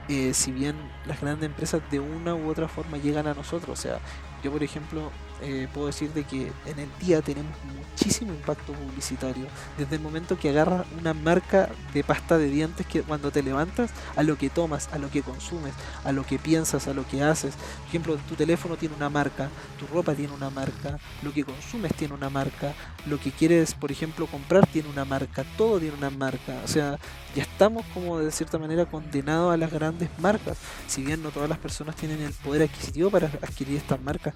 eh, 0.07 0.33
si 0.33 0.51
bien 0.51 0.75
las 1.05 1.19
grandes 1.19 1.47
empresas 1.47 1.81
de 1.89 1.99
una 1.99 2.35
u 2.35 2.49
otra 2.49 2.67
forma 2.67 2.97
llegan 2.97 3.27
a 3.27 3.33
nosotros, 3.33 3.79
o 3.79 3.81
sea, 3.81 3.99
yo 4.43 4.51
por 4.51 4.63
ejemplo 4.63 5.11
eh, 5.41 5.67
puedo 5.73 5.87
decir 5.87 6.11
de 6.13 6.23
que 6.23 6.51
en 6.65 6.79
el 6.79 6.89
día 6.99 7.21
tenemos 7.21 7.51
muchísimo 7.79 8.33
impacto 8.33 8.73
publicitario. 8.73 9.45
Desde 9.77 9.95
el 9.95 10.01
momento 10.01 10.37
que 10.37 10.49
agarras 10.49 10.85
una 10.99 11.13
marca 11.13 11.69
de 11.93 12.03
pasta 12.03 12.37
de 12.37 12.49
dientes 12.49 12.85
que 12.85 13.01
cuando 13.01 13.31
te 13.31 13.43
levantas, 13.43 13.91
a 14.15 14.23
lo 14.23 14.37
que 14.37 14.49
tomas, 14.49 14.89
a 14.91 14.97
lo 14.97 15.09
que 15.09 15.21
consumes, 15.21 15.73
a 16.03 16.11
lo 16.11 16.25
que 16.25 16.39
piensas, 16.39 16.87
a 16.87 16.93
lo 16.93 17.07
que 17.07 17.23
haces. 17.23 17.55
Por 17.55 17.87
ejemplo, 17.89 18.17
tu 18.27 18.35
teléfono 18.35 18.75
tiene 18.77 18.95
una 18.95 19.09
marca, 19.09 19.49
tu 19.79 19.87
ropa 19.87 20.13
tiene 20.13 20.33
una 20.33 20.49
marca, 20.49 20.97
lo 21.21 21.33
que 21.33 21.43
consumes 21.43 21.93
tiene 21.95 22.13
una 22.13 22.29
marca, 22.29 22.73
lo 23.05 23.19
que 23.19 23.31
quieres, 23.31 23.73
por 23.73 23.91
ejemplo, 23.91 24.27
comprar 24.27 24.65
tiene 24.67 24.89
una 24.89 25.05
marca, 25.05 25.43
todo 25.57 25.79
tiene 25.79 25.95
una 25.97 26.09
marca. 26.09 26.61
O 26.63 26.67
sea, 26.67 26.97
ya 27.37 27.43
estamos 27.43 27.85
como 27.93 28.17
de 28.17 28.31
cierta 28.31 28.57
manera 28.57 28.87
condenados 28.87 29.53
a 29.53 29.57
las 29.57 29.71
grandes 29.71 30.09
marcas. 30.17 30.57
Si 30.87 31.03
bien 31.03 31.21
no 31.21 31.29
todas 31.29 31.47
las 31.47 31.59
personas 31.59 31.95
tienen 31.95 32.19
el 32.21 32.33
poder 32.33 32.63
adquisitivo 32.63 33.11
para 33.11 33.27
adquirir 33.27 33.77
estas 33.77 34.01
marcas, 34.01 34.33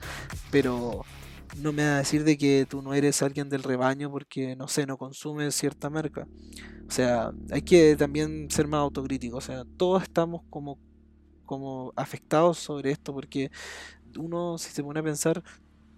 pero 0.51 1.03
no 1.57 1.73
me 1.73 1.83
va 1.83 1.95
a 1.95 1.97
decir 1.97 2.23
de 2.23 2.37
que 2.37 2.67
tú 2.69 2.83
no 2.83 2.93
eres 2.93 3.23
alguien 3.23 3.49
del 3.49 3.63
rebaño 3.63 4.11
porque, 4.11 4.55
no 4.55 4.67
sé, 4.67 4.85
no 4.85 4.99
consumes 4.99 5.55
cierta 5.55 5.89
marca. 5.89 6.27
O 6.87 6.91
sea, 6.91 7.31
hay 7.49 7.63
que 7.63 7.95
también 7.95 8.51
ser 8.51 8.67
más 8.67 8.81
autocrítico. 8.81 9.37
O 9.37 9.41
sea, 9.41 9.63
todos 9.77 10.03
estamos 10.03 10.43
como, 10.51 10.77
como 11.47 11.93
afectados 11.95 12.59
sobre 12.59 12.91
esto 12.91 13.15
porque 13.15 13.49
uno, 14.15 14.59
si 14.59 14.69
se 14.69 14.83
pone 14.83 14.99
a 14.99 15.03
pensar, 15.03 15.43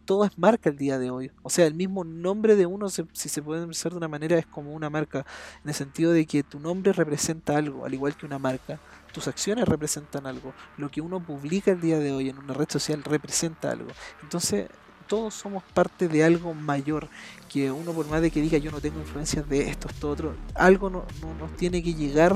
todo 0.05 0.25
es 0.25 0.37
marca 0.37 0.69
el 0.69 0.77
día 0.77 0.99
de 0.99 1.09
hoy. 1.09 1.31
O 1.41 1.49
sea, 1.49 1.65
el 1.65 1.73
mismo 1.73 2.03
nombre 2.03 2.55
de 2.55 2.65
uno, 2.65 2.89
si 2.89 3.03
se 3.13 3.41
puede 3.41 3.65
pensar 3.65 3.91
de 3.91 3.97
una 3.97 4.07
manera, 4.07 4.37
es 4.37 4.45
como 4.45 4.73
una 4.73 4.89
marca. 4.89 5.25
En 5.63 5.69
el 5.69 5.75
sentido 5.75 6.11
de 6.11 6.25
que 6.25 6.43
tu 6.43 6.59
nombre 6.59 6.93
representa 6.93 7.57
algo, 7.57 7.85
al 7.85 7.93
igual 7.93 8.15
que 8.15 8.25
una 8.25 8.39
marca. 8.39 8.79
Tus 9.11 9.27
acciones 9.27 9.67
representan 9.67 10.25
algo. 10.25 10.53
Lo 10.77 10.89
que 10.89 11.01
uno 11.01 11.19
publica 11.19 11.71
el 11.71 11.81
día 11.81 11.99
de 11.99 12.11
hoy 12.11 12.29
en 12.29 12.37
una 12.37 12.53
red 12.53 12.67
social 12.69 13.03
representa 13.03 13.71
algo. 13.71 13.89
Entonces, 14.23 14.67
todos 15.07 15.33
somos 15.33 15.63
parte 15.63 16.07
de 16.07 16.23
algo 16.23 16.53
mayor 16.53 17.07
que 17.49 17.71
uno 17.71 17.91
por 17.91 18.07
más 18.07 18.21
de 18.21 18.31
que 18.31 18.41
diga 18.41 18.57
yo 18.57 18.71
no 18.71 18.81
tengo 18.81 18.99
influencias 18.99 19.47
de 19.47 19.69
esto, 19.69 19.87
esto, 19.89 20.09
otro, 20.09 20.35
algo 20.55 20.89
no, 20.89 21.05
no 21.21 21.35
nos 21.35 21.55
tiene 21.55 21.83
que 21.83 21.93
llegar 21.93 22.33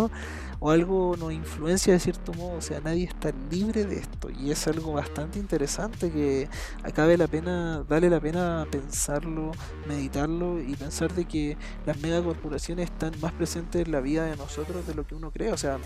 o 0.60 0.72
algo 0.72 1.16
nos 1.18 1.32
influencia 1.34 1.94
de 1.94 2.00
cierto 2.00 2.34
modo, 2.34 2.58
o 2.58 2.62
sea, 2.62 2.80
nadie 2.82 3.06
está 3.06 3.32
libre 3.52 3.86
de 3.86 3.98
esto 4.00 4.30
y 4.30 4.52
es 4.52 4.68
algo 4.68 4.94
bastante 4.94 5.40
interesante 5.40 6.12
que 6.12 6.50
acabe 6.84 7.18
la 7.18 7.28
pena, 7.28 7.84
vale 7.88 8.10
la 8.10 8.20
pena 8.20 8.66
pensarlo, 8.72 9.52
meditarlo 9.88 10.62
y 10.62 10.76
pensar 10.76 11.14
de 11.14 11.26
que 11.26 11.58
las 11.86 12.00
megacorporaciones 12.00 12.86
están 12.86 13.14
más 13.22 13.34
presentes 13.34 13.86
en 13.86 13.92
la 13.92 14.02
vida 14.02 14.26
de 14.26 14.36
nosotros 14.36 14.86
de 14.88 14.96
lo 14.96 15.06
que 15.06 15.16
uno 15.16 15.32
cree, 15.32 15.52
o 15.52 15.58
sea, 15.58 15.78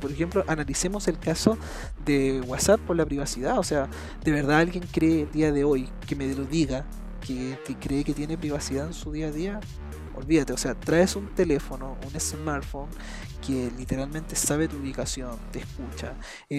por 0.00 0.10
ejemplo, 0.10 0.44
analicemos 0.48 1.08
el 1.08 1.18
caso 1.18 1.56
de 2.04 2.40
WhatsApp 2.46 2.80
por 2.80 2.96
la 2.96 3.04
privacidad, 3.04 3.58
o 3.58 3.64
sea, 3.64 3.88
de 4.24 4.32
verdad 4.32 4.58
alguien 4.58 4.84
cree 4.90 5.22
el 5.22 5.30
día 5.30 5.52
de 5.52 5.64
hoy 5.64 5.88
que 6.06 6.16
me 6.16 6.32
lo 6.34 6.44
diga 6.44 6.84
que, 7.20 7.58
que 7.64 7.76
cree 7.76 8.04
que 8.04 8.14
tiene 8.14 8.36
privacidad 8.36 8.86
en 8.86 8.94
su 8.94 9.12
día 9.12 9.28
a 9.28 9.30
día, 9.30 9.60
olvídate, 10.16 10.52
o 10.52 10.56
sea, 10.56 10.74
traes 10.74 11.16
un 11.16 11.28
teléfono, 11.34 11.96
un 12.04 12.20
smartphone 12.20 12.88
que 13.46 13.70
literalmente 13.76 14.34
sabe 14.34 14.68
tu 14.68 14.76
ubicación, 14.76 15.38
te 15.52 15.60
escucha. 15.60 16.14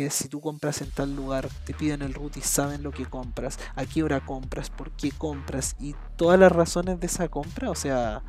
Si 0.10 0.30
tú 0.30 0.40
compras 0.40 0.82
en 0.82 0.92
tal 0.92 1.16
lugar, 1.16 1.50
te 1.66 1.74
piden 1.74 2.02
el 2.02 2.14
root 2.14 2.38
y 2.38 2.42
saben 2.42 2.84
lo 2.84 2.92
que 2.92 3.06
compras, 3.06 3.60
a 3.76 3.86
qué 3.86 4.04
hora 4.04 4.26
compras, 4.26 4.70
por 4.70 4.92
qué 4.92 5.12
compras 5.12 5.76
y 5.80 5.96
todas 6.16 6.40
las 6.40 6.52
razones 6.52 7.00
de 7.00 7.08
esa 7.08 7.28
compra. 7.30 7.70
O 7.70 7.76
sea, 7.76 8.24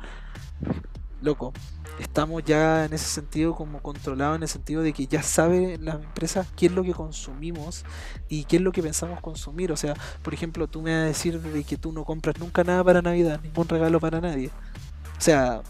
loco, 1.21 1.53
estamos 1.99 2.43
ya 2.43 2.85
en 2.85 2.93
ese 2.93 3.05
sentido 3.05 3.55
como 3.55 3.81
controlados 3.81 4.37
en 4.37 4.43
el 4.43 4.49
sentido 4.49 4.81
de 4.81 4.93
que 4.93 5.07
ya 5.07 5.21
sabe 5.23 5.77
las 5.77 5.95
empresas 5.95 6.47
qué 6.55 6.67
es 6.67 6.71
lo 6.71 6.83
que 6.83 6.93
consumimos 6.93 7.83
y 8.27 8.45
qué 8.45 8.57
es 8.57 8.61
lo 8.61 8.71
que 8.71 8.81
pensamos 8.81 9.21
consumir. 9.21 9.71
O 9.71 9.77
sea, 9.77 9.95
por 10.21 10.33
ejemplo, 10.33 10.67
tú 10.67 10.81
me 10.81 10.93
vas 10.93 11.03
a 11.03 11.07
decir 11.07 11.41
de 11.41 11.63
que 11.63 11.77
tú 11.77 11.91
no 11.91 12.05
compras 12.05 12.37
nunca 12.39 12.63
nada 12.63 12.83
para 12.83 13.01
Navidad, 13.01 13.39
ningún 13.41 13.67
regalo 13.67 13.99
para 13.99 14.21
nadie. 14.21 14.49
O 15.17 15.21
sea, 15.21 15.61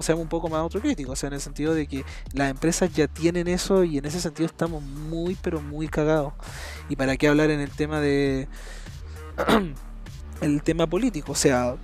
seamos 0.00 0.22
un 0.22 0.28
poco 0.28 0.48
más 0.48 0.60
autocríticos, 0.60 1.12
o 1.12 1.16
sea, 1.16 1.28
en 1.28 1.34
el 1.34 1.40
sentido 1.40 1.74
de 1.74 1.86
que 1.86 2.04
las 2.32 2.50
empresas 2.50 2.92
ya 2.92 3.08
tienen 3.08 3.48
eso 3.48 3.84
y 3.84 3.98
en 3.98 4.04
ese 4.04 4.20
sentido 4.20 4.46
estamos 4.46 4.82
muy, 4.82 5.36
pero 5.40 5.60
muy 5.60 5.88
cagados. 5.88 6.32
Y 6.88 6.96
para 6.96 7.16
qué 7.16 7.28
hablar 7.28 7.50
en 7.50 7.60
el 7.60 7.70
tema 7.70 8.00
de. 8.00 8.48
el 10.40 10.62
tema 10.62 10.86
político, 10.86 11.32
o 11.32 11.36
sea, 11.36 11.76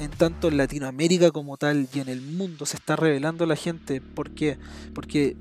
en 0.00 0.10
tanto 0.10 0.48
en 0.48 0.56
Latinoamérica 0.56 1.30
como 1.30 1.56
tal 1.56 1.88
y 1.92 2.00
en 2.00 2.08
el 2.08 2.20
mundo 2.20 2.66
se 2.66 2.76
está 2.76 2.96
revelando 2.96 3.46
la 3.46 3.56
gente. 3.56 4.00
¿Por 4.00 4.30
qué? 4.30 4.58
Porque 4.94 5.36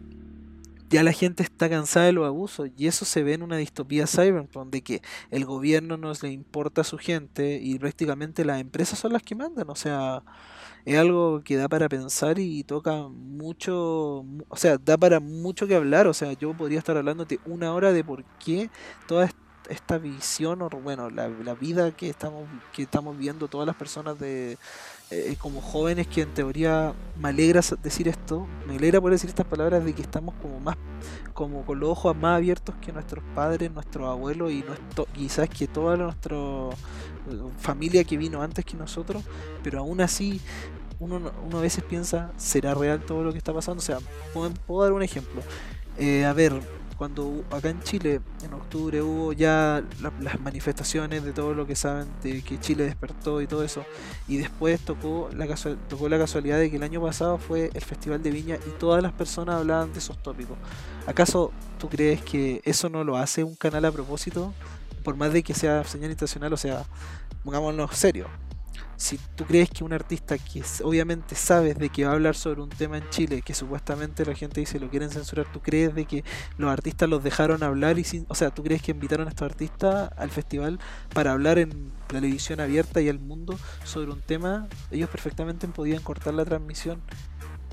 ya 0.90 1.04
la 1.04 1.12
gente 1.12 1.44
está 1.44 1.70
cansada 1.70 2.06
de 2.06 2.14
los 2.14 2.26
abusos 2.26 2.70
y 2.78 2.88
eso 2.88 3.06
se 3.06 3.24
ve 3.24 3.34
en 3.34 3.44
una 3.44 3.58
distopía 3.58 4.08
cyberpunk 4.08 4.52
donde 4.52 4.82
que 4.82 5.02
el 5.32 5.46
gobierno 5.46 5.98
no 5.98 6.14
le 6.22 6.30
importa 6.30 6.82
a 6.82 6.84
su 6.84 6.98
gente 6.98 7.60
y 7.62 7.80
prácticamente 7.80 8.46
las 8.46 8.62
empresas 8.62 9.00
son 9.00 9.14
las 9.14 9.24
que 9.24 9.36
mandan, 9.36 9.70
o 9.70 9.76
sea, 9.76 10.24
es 10.86 10.98
algo 10.98 11.42
que 11.44 11.58
da 11.58 11.68
para 11.68 11.90
pensar 11.90 12.40
y 12.40 12.64
toca 12.64 13.08
mucho, 13.10 14.26
o 14.50 14.56
sea, 14.56 14.78
da 14.78 14.98
para 14.98 15.20
mucho 15.20 15.68
que 15.68 15.76
hablar, 15.76 16.08
o 16.08 16.14
sea, 16.14 16.34
yo 16.34 16.56
podría 16.56 16.80
estar 16.80 16.96
hablándote 16.96 17.40
una 17.46 17.74
hora 17.74 17.92
de 17.92 18.04
por 18.04 18.24
qué 18.40 18.70
toda 19.08 19.30
esta 19.70 19.98
visión, 19.98 20.62
o 20.62 20.70
bueno, 20.70 21.10
la, 21.10 21.28
vida 21.56 21.92
que 21.92 22.10
estamos, 22.10 22.48
que 22.74 22.84
estamos 22.84 23.18
viendo 23.18 23.48
todas 23.48 23.66
las 23.66 23.76
personas 23.76 24.20
de 24.20 24.58
eh, 25.12 25.36
como 25.40 25.62
jóvenes 25.62 26.08
que 26.08 26.22
en 26.22 26.34
teoría 26.34 26.94
me 27.20 27.30
alegra 27.30 27.62
decir 27.82 28.08
esto, 28.08 28.48
me 28.68 28.76
alegra 28.76 29.02
por 29.02 29.12
decir 29.12 29.30
estas 29.30 29.46
palabras 29.46 29.84
de 29.86 29.94
que 29.94 30.02
estamos 30.02 30.36
como 30.42 30.60
más, 30.60 30.78
como 31.34 31.66
con 31.66 31.80
los 31.80 31.90
ojos 31.90 32.16
más 32.16 32.38
abiertos 32.38 32.76
que 32.82 32.92
nuestros 32.92 33.24
padres, 33.34 33.72
nuestros 33.72 34.08
abuelos 34.08 34.52
y 34.52 34.62
nuestro, 34.64 35.06
quizás 35.14 35.50
que 35.50 35.68
toda 35.68 35.98
nuestra 35.98 36.36
eh, 36.36 36.72
familia 37.58 38.04
que 38.04 38.18
vino 38.18 38.42
antes 38.42 38.66
que 38.66 38.78
nosotros, 38.78 39.24
pero 39.64 39.80
aún 39.80 40.02
así 40.02 40.42
uno, 41.00 41.32
uno 41.46 41.58
a 41.58 41.62
veces 41.62 41.84
piensa, 41.84 42.32
¿será 42.38 42.74
real 42.74 43.02
todo 43.02 43.24
lo 43.24 43.32
que 43.32 43.38
está 43.38 43.54
pasando? 43.54 43.80
O 43.80 43.84
sea, 43.84 44.00
puedo, 44.34 44.84
dar 44.84 44.94
un 44.94 45.04
ejemplo. 45.04 45.42
Eh, 45.98 46.26
a 46.26 46.34
ver, 46.34 46.54
cuando 46.98 47.44
acá 47.52 47.70
en 47.70 47.82
Chile, 47.82 48.22
en 48.44 48.54
octubre, 48.54 49.02
hubo 49.02 49.34
ya 49.34 49.84
las 50.22 50.40
manifestaciones 50.40 51.24
de 51.24 51.34
todo 51.34 51.54
lo 51.54 51.68
que 51.68 51.76
saben 51.76 52.08
de 52.24 52.42
que 52.42 52.60
Chile 52.60 52.86
despertó 52.86 53.42
y 53.42 53.48
todo 53.48 53.64
eso, 53.64 53.84
y 54.28 54.38
después 54.38 54.80
tocó 54.80 55.30
la, 55.34 55.48
tocó 55.90 56.08
la 56.10 56.18
casualidad 56.18 56.58
de 56.58 56.70
que 56.70 56.78
el 56.78 56.84
año 56.84 57.02
pasado 57.02 57.38
fue 57.38 57.70
el 57.74 57.82
Festival 57.82 58.24
de 58.24 58.32
Viña 58.32 58.58
y 58.66 58.70
todas 58.80 59.04
las 59.04 59.12
personas 59.12 59.56
hablaban 59.56 59.92
de 59.92 60.00
esos 60.00 60.22
tópicos. 60.22 60.58
¿Acaso 61.06 61.52
tú 61.78 61.90
crees 61.90 62.22
que 62.22 62.62
eso 62.64 62.90
no 62.90 63.04
lo 63.04 63.18
hace 63.18 63.44
un 63.44 63.56
canal 63.56 63.86
a 63.86 63.92
propósito? 63.92 64.54
Por 65.06 65.16
más 65.16 65.32
de 65.32 65.42
que 65.42 65.54
sea 65.54 65.86
señal 65.86 66.12
internacional, 66.12 66.52
o 66.52 66.58
sea, 66.58 66.84
pongámonos 67.46 67.96
serio 67.96 68.28
si 68.98 69.20
tú 69.36 69.46
crees 69.46 69.70
que 69.70 69.84
un 69.84 69.94
artista 69.94 70.38
que 70.38 70.64
obviamente 70.84 71.36
sabes 71.36 71.78
de 71.78 71.90
que 71.90 72.06
va 72.06 72.12
a 72.12 72.14
hablar 72.14 72.36
sobre 72.36 72.62
un 72.62 72.70
tema 72.70 72.98
en 72.98 73.10
Chile, 73.10 73.42
que 73.42 73.54
supuestamente 73.54 74.26
la 74.26 74.36
gente 74.36 74.62
dice 74.62 74.80
lo 74.80 74.90
quieren 74.90 75.10
censurar, 75.10 75.46
tú 75.52 75.62
crees 75.62 75.94
de 75.94 76.06
que 76.06 76.24
los 76.58 76.72
artistas 76.72 77.10
los 77.10 77.24
dejaron 77.24 77.64
hablar 77.64 78.00
y 78.00 78.04
sin, 78.04 78.26
o 78.30 78.36
sea, 78.36 78.52
tú 78.52 78.64
crees 78.64 78.82
que 78.82 78.92
invitaron 78.92 79.28
a 79.28 79.32
estos 79.32 79.46
artistas 79.46 80.10
al 80.18 80.30
festival 80.30 80.80
para 81.14 81.34
hablar 81.34 81.60
en 81.60 81.92
televisión 82.08 82.60
abierta 82.60 83.02
y 83.02 83.10
al 83.10 83.20
mundo 83.20 83.58
sobre 83.84 84.12
un 84.12 84.22
tema, 84.22 84.68
ellos 84.92 85.10
perfectamente 85.10 85.68
podían 85.68 86.02
cortar 86.02 86.34
la 86.34 86.46
transmisión. 86.46 87.02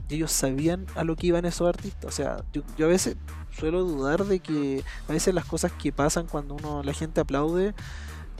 Y 0.09 0.17
ellos 0.17 0.33
sabían 0.33 0.87
a 0.95 1.05
lo 1.05 1.17
que 1.17 1.29
iban 1.29 1.45
esos 1.45 1.69
artistas. 1.69 2.05
O 2.05 2.11
sea, 2.11 2.45
yo, 2.53 2.63
yo 2.77 2.87
a 2.87 2.89
veces 2.89 3.17
suelo 3.53 3.85
dudar 3.85 4.25
de 4.25 4.41
que 4.41 4.83
a 5.09 5.13
veces 5.13 5.35
las 5.35 5.45
cosas 5.45 5.73
que 5.73 5.93
pasan 5.93 6.27
cuando 6.27 6.55
uno 6.55 6.83
la 6.83 6.93
gente 6.93 7.21
aplaude 7.21 7.75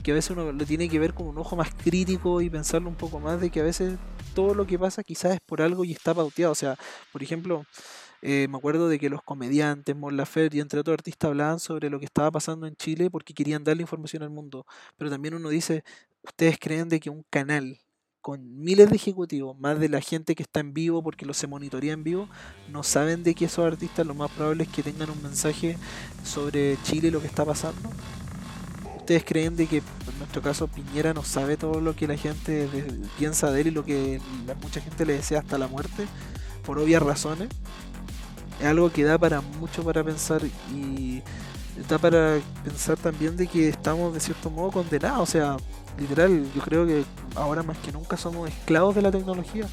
que 0.03 0.11
a 0.11 0.15
veces 0.15 0.31
uno 0.31 0.51
lo 0.51 0.65
tiene 0.65 0.89
que 0.89 0.99
ver 0.99 1.13
con 1.13 1.27
un 1.27 1.37
ojo 1.37 1.55
más 1.55 1.73
crítico 1.73 2.41
y 2.41 2.49
pensarlo 2.49 2.89
un 2.89 2.95
poco 2.95 3.19
más 3.19 3.39
de 3.39 3.49
que 3.49 3.61
a 3.61 3.63
veces 3.63 3.97
todo 4.35 4.53
lo 4.53 4.67
que 4.67 4.77
pasa 4.77 5.03
quizás 5.03 5.35
es 5.35 5.39
por 5.41 5.61
algo 5.61 5.85
y 5.85 5.93
está 5.93 6.13
pauteado. 6.13 6.51
O 6.51 6.55
sea, 6.55 6.77
por 7.11 7.23
ejemplo, 7.23 7.65
eh, 8.21 8.47
me 8.49 8.57
acuerdo 8.57 8.89
de 8.89 8.99
que 8.99 9.09
los 9.09 9.23
comediantes, 9.23 9.95
Mon 9.95 10.17
Laferte 10.17 10.57
y 10.57 10.59
entre 10.59 10.79
otros 10.81 10.93
artistas 10.93 11.29
hablaban 11.29 11.59
sobre 11.59 11.89
lo 11.89 11.99
que 11.99 12.05
estaba 12.05 12.29
pasando 12.31 12.67
en 12.67 12.75
Chile 12.75 13.09
porque 13.09 13.33
querían 13.33 13.63
darle 13.63 13.81
información 13.81 14.23
al 14.23 14.29
mundo. 14.29 14.65
Pero 14.97 15.09
también 15.09 15.35
uno 15.35 15.49
dice, 15.49 15.83
¿ustedes 16.21 16.57
creen 16.59 16.89
de 16.89 16.99
que 16.99 17.09
un 17.09 17.23
canal 17.29 17.79
con 18.23 18.63
miles 18.63 18.89
de 18.89 18.95
ejecutivos, 18.95 19.59
más 19.59 19.77
de 19.81 19.89
la 19.89 19.99
gente 19.99 20.33
que 20.33 20.43
está 20.43 20.61
en 20.61 20.73
vivo 20.73 21.03
porque 21.03 21.25
lo 21.25 21.33
se 21.33 21.45
monitorea 21.45 21.91
en 21.91 22.05
vivo, 22.05 22.29
no 22.71 22.81
saben 22.81 23.21
de 23.21 23.35
que 23.35 23.45
esos 23.45 23.65
artistas 23.65 24.07
lo 24.07 24.15
más 24.15 24.31
probable 24.31 24.63
es 24.63 24.69
que 24.69 24.81
tengan 24.81 25.09
un 25.09 25.21
mensaje 25.21 25.77
sobre 26.23 26.77
Chile 26.83 27.09
y 27.09 27.11
lo 27.11 27.19
que 27.19 27.27
está 27.27 27.43
pasando? 27.43 27.81
¿Ustedes 28.97 29.25
creen 29.25 29.57
de 29.57 29.67
que 29.67 29.79
en 29.79 30.17
nuestro 30.19 30.41
caso 30.41 30.69
Piñera 30.69 31.13
no 31.13 31.21
sabe 31.21 31.57
todo 31.57 31.81
lo 31.81 31.97
que 31.97 32.07
la 32.07 32.15
gente 32.15 32.69
piensa 33.19 33.51
de 33.51 33.59
él 33.59 33.67
y 33.67 33.71
lo 33.71 33.83
que 33.83 34.21
mucha 34.61 34.79
gente 34.79 35.05
le 35.05 35.15
desea 35.15 35.39
hasta 35.39 35.57
la 35.57 35.67
muerte? 35.67 36.07
Por 36.65 36.79
obvias 36.79 37.03
razones. 37.03 37.49
Es 38.61 38.67
algo 38.67 38.89
que 38.89 39.03
da 39.03 39.17
para 39.17 39.41
mucho 39.41 39.83
para 39.83 40.01
pensar 40.01 40.41
y 40.73 41.21
da 41.89 41.97
para 41.97 42.39
pensar 42.63 42.97
también 42.97 43.35
de 43.35 43.47
que 43.47 43.69
estamos 43.69 44.13
de 44.13 44.19
cierto 44.19 44.49
modo 44.49 44.71
condenados. 44.71 45.21
O 45.21 45.31
sea, 45.31 45.57
literal, 45.97 46.45
yo 46.53 46.61
creo 46.61 46.85
que 46.85 47.03
ahora 47.35 47.63
más 47.63 47.77
que 47.79 47.91
nunca 47.91 48.17
somos 48.17 48.49
esclavos 48.49 48.95
de 48.95 49.01
la 49.01 49.11
tecnología. 49.11 49.67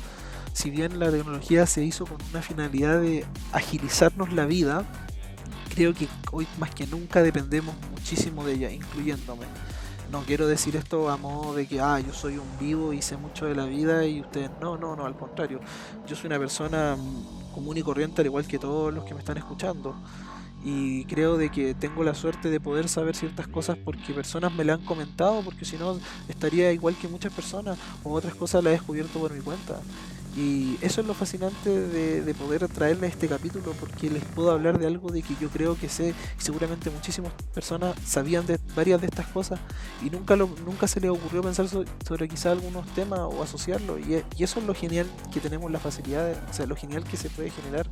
Si 0.52 0.70
bien 0.70 0.98
la 0.98 1.10
tecnología 1.10 1.66
se 1.66 1.84
hizo 1.84 2.06
con 2.06 2.18
una 2.30 2.42
finalidad 2.42 3.00
de 3.00 3.24
agilizarnos 3.52 4.32
la 4.32 4.46
vida, 4.46 4.84
creo 5.74 5.94
que 5.94 6.08
hoy 6.32 6.46
más 6.58 6.74
que 6.74 6.86
nunca 6.86 7.22
dependemos 7.22 7.74
muchísimo 7.92 8.44
de 8.44 8.54
ella, 8.54 8.70
incluyéndome. 8.70 9.46
No 10.10 10.22
quiero 10.22 10.48
decir 10.48 10.74
esto 10.74 11.08
a 11.08 11.16
modo 11.16 11.54
de 11.54 11.68
que, 11.68 11.80
ah, 11.80 12.00
yo 12.00 12.12
soy 12.12 12.36
un 12.36 12.58
vivo 12.58 12.92
y 12.92 13.00
sé 13.00 13.16
mucho 13.16 13.46
de 13.46 13.54
la 13.54 13.64
vida 13.64 14.04
y 14.04 14.20
ustedes 14.20 14.50
no, 14.60 14.76
no, 14.76 14.96
no, 14.96 15.06
al 15.06 15.16
contrario. 15.16 15.60
Yo 16.08 16.16
soy 16.16 16.26
una 16.26 16.38
persona 16.38 16.96
común 17.54 17.76
y 17.76 17.82
corriente 17.82 18.20
al 18.20 18.26
igual 18.26 18.44
que 18.44 18.58
todos 18.58 18.92
los 18.92 19.04
que 19.04 19.14
me 19.14 19.20
están 19.20 19.36
escuchando. 19.36 19.94
Y 20.64 21.04
creo 21.06 21.38
de 21.38 21.50
que 21.50 21.74
tengo 21.74 22.04
la 22.04 22.14
suerte 22.14 22.50
de 22.50 22.60
poder 22.60 22.88
saber 22.88 23.16
ciertas 23.16 23.46
cosas 23.46 23.78
porque 23.82 24.12
personas 24.12 24.52
me 24.52 24.64
la 24.64 24.74
han 24.74 24.84
comentado, 24.84 25.42
porque 25.42 25.64
si 25.64 25.76
no 25.76 25.98
estaría 26.28 26.72
igual 26.72 26.96
que 26.96 27.08
muchas 27.08 27.32
personas 27.32 27.78
o 28.04 28.12
otras 28.12 28.34
cosas 28.34 28.62
las 28.62 28.72
he 28.72 28.76
descubierto 28.76 29.18
por 29.18 29.32
mi 29.32 29.40
cuenta. 29.40 29.80
Y 30.36 30.78
eso 30.80 31.00
es 31.00 31.06
lo 31.08 31.14
fascinante 31.14 31.70
de, 31.70 32.34
poder 32.34 32.68
traerle 32.68 33.08
este 33.08 33.26
capítulo 33.26 33.72
porque 33.78 34.08
les 34.08 34.24
puedo 34.24 34.52
hablar 34.52 34.78
de 34.78 34.86
algo 34.86 35.10
de 35.10 35.22
que 35.22 35.34
yo 35.40 35.50
creo 35.50 35.76
que 35.76 35.88
sé 35.88 36.14
y 36.38 36.42
seguramente 36.42 36.88
muchísimas 36.88 37.32
personas 37.52 37.96
sabían 38.06 38.46
de 38.46 38.58
varias 38.76 39.00
de 39.00 39.08
estas 39.08 39.26
cosas 39.26 39.58
y 40.02 40.08
nunca 40.08 40.36
lo, 40.36 40.48
nunca 40.64 40.86
se 40.86 41.00
les 41.00 41.10
ocurrió 41.10 41.42
pensar 41.42 41.66
sobre, 41.68 42.28
quizá 42.28 42.52
algunos 42.52 42.86
temas 42.94 43.18
o 43.18 43.42
asociarlo 43.42 43.98
y, 43.98 44.22
y, 44.36 44.44
eso 44.44 44.60
es 44.60 44.66
lo 44.66 44.74
genial 44.74 45.06
que 45.32 45.40
tenemos 45.40 45.70
la 45.70 45.80
facilidad, 45.80 46.32
o 46.48 46.52
sea, 46.52 46.66
lo 46.66 46.76
genial 46.76 47.02
que 47.04 47.16
se 47.16 47.28
puede 47.28 47.50
generar 47.50 47.86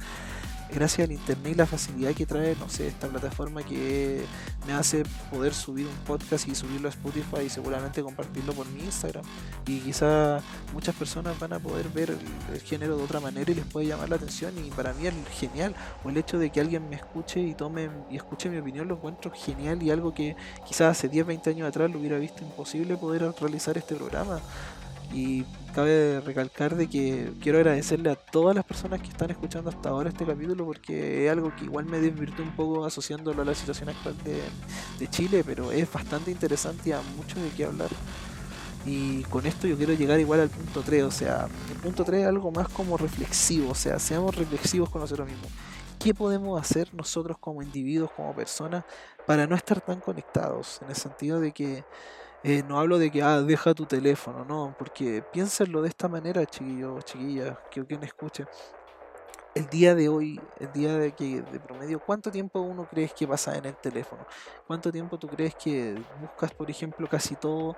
gracias 0.73 1.09
al 1.09 1.13
internet 1.13 1.53
y 1.53 1.55
la 1.55 1.67
facilidad 1.67 2.13
que 2.13 2.27
trae, 2.27 2.57
no 2.57 2.69
sé, 2.69 2.89
esta 2.89 3.09
plataforma 3.09 3.63
que 3.63 4.25
me 4.67 4.73
hace 4.73 5.05
poder 5.31 5.55
subir 5.55 5.87
un 5.87 5.97
podcast 6.05 6.47
y 6.49 6.55
subirlo 6.55 6.89
a 6.89 6.91
Spotify 6.91 7.43
y 7.47 7.49
seguramente 7.49 8.03
compartirlo 8.03 8.53
por 8.53 8.67
mi 8.69 8.81
Instagram. 8.81 9.25
Y 9.67 9.81
quizá 9.81 10.41
muchas 10.73 10.95
personas 10.95 11.39
van 11.39 11.53
a 11.53 11.59
poder 11.59 11.89
ver 11.89 12.11
el, 12.11 12.61
género 12.61 12.97
de 12.97 13.03
otra 13.03 13.21
manera 13.21 13.51
y 13.51 13.55
les 13.55 13.65
puede 13.65 13.87
llamar 13.87 14.09
la 14.09 14.17
atención 14.17 14.53
y 14.59 14.71
para 14.71 14.93
mí 14.93 15.07
es 15.07 15.15
genial. 15.39 15.75
O 16.05 16.11
el 16.11 16.17
hecho 16.17 16.39
de 16.39 16.51
que 16.51 16.61
alguien 16.61 16.89
me 16.89 16.97
escuche 16.97 17.41
y 17.41 17.55
tome 17.55 17.89
y 18.11 18.17
escuche 18.17 18.51
mi 18.51 18.59
opinión 18.59 18.89
lo 18.89 18.97
encuentro 18.97 19.31
genial 19.33 19.83
y 19.83 19.91
algo 19.91 20.13
que 20.13 20.37
quizás 20.67 20.99
hace 20.99 21.09
10, 21.09 21.27
20 21.27 21.51
años 21.51 21.69
atrás 21.69 21.91
lo 21.91 21.99
hubiera 21.99 22.19
visto 22.19 22.45
imposible 22.45 22.97
poder 22.97 23.33
realizar 23.41 23.79
este 23.79 23.95
programa. 23.95 24.41
Y 25.13 25.45
cabe 25.75 26.21
recalcar 26.21 26.77
de 26.77 26.89
que 26.89 27.33
quiero 27.41 27.59
agradecerle 27.59 28.11
a 28.11 28.17
todas 28.17 28.55
las 28.55 28.65
personas 28.65 29.01
que 29.01 29.09
están 29.09 29.31
escuchando 29.31 29.71
hasta 29.71 29.89
ahora 29.89 30.11
este 30.11 30.27
capítulo 30.27 30.65
porque 30.65 31.25
es 31.25 31.33
algo 31.33 31.55
que 31.57 31.65
igual 31.65 31.87
me 31.87 31.99
desvirtuó 31.99 32.45
un 32.45 32.55
poco 32.55 32.85
asociándolo 32.85 33.43
a 33.43 33.45
la 33.45 33.55
situación 33.55 33.89
actual 33.89 34.17
de, 34.25 34.41
de 34.99 35.11
Chile, 35.11 35.43
pero 35.47 35.73
es 35.73 35.91
bastante 35.91 36.31
interesante 36.31 36.91
y 36.91 36.93
a 36.93 37.01
mucho 37.17 37.41
de 37.41 37.49
qué 37.51 37.65
hablar. 37.65 37.91
Y 38.87 39.23
con 39.25 39.45
esto 39.47 39.67
yo 39.67 39.77
quiero 39.77 39.93
llegar 39.93 40.19
igual 40.19 40.41
al 40.41 40.49
punto 40.49 40.83
3, 40.83 41.03
o 41.03 41.11
sea, 41.11 41.47
el 41.71 41.77
punto 41.77 42.05
3 42.05 42.23
es 42.23 42.27
algo 42.27 42.51
más 42.51 42.69
como 42.69 42.97
reflexivo, 42.97 43.73
o 43.73 43.75
sea, 43.75 43.99
seamos 43.99 44.35
reflexivos 44.35 44.89
con 44.89 45.01
nosotros 45.01 45.29
mismos. 45.29 45.51
¿Qué 45.99 46.15
podemos 46.15 46.61
hacer 46.61 46.95
nosotros 46.95 47.37
como 47.39 47.61
individuos, 47.61 48.11
como 48.13 48.35
personas, 48.35 48.85
para 49.27 49.47
no 49.47 49.57
estar 49.57 49.81
tan 49.81 50.01
conectados? 50.01 50.81
En 50.83 50.91
el 50.91 50.97
sentido 50.97 51.41
de 51.41 51.53
que 51.53 51.85
eh, 52.49 52.65
no 52.67 52.79
hablo 52.81 52.99
de 52.99 53.11
que, 53.11 53.23
ah, 53.23 53.43
deja 53.43 53.75
tu 53.75 53.85
teléfono, 53.85 54.43
no, 54.43 54.75
porque 54.79 55.23
piénsenlo 55.33 55.83
de 55.83 55.89
esta 55.89 56.09
manera, 56.09 56.47
chiquillos, 56.47 57.05
chiquillas, 57.05 57.59
que 57.71 57.85
quien 57.85 58.03
escuche. 58.03 58.47
El 59.55 59.67
día 59.69 59.95
de 59.95 60.09
hoy, 60.09 60.41
el 60.59 60.73
día 60.73 60.97
de 60.97 61.13
que 61.13 61.43
de 61.43 61.61
promedio, 61.61 62.01
¿cuánto 62.01 62.31
tiempo 62.31 62.61
uno 62.61 62.89
crees 62.89 63.13
que 63.13 63.27
pasa 63.27 63.55
en 63.57 63.67
el 63.67 63.77
teléfono? 63.77 64.27
¿Cuánto 64.67 64.91
tiempo 64.91 65.19
tú 65.19 65.29
crees 65.29 65.55
que 65.57 66.03
buscas, 66.21 66.53
por 66.55 66.71
ejemplo, 66.71 67.07
casi 67.07 67.35
todo 67.37 67.77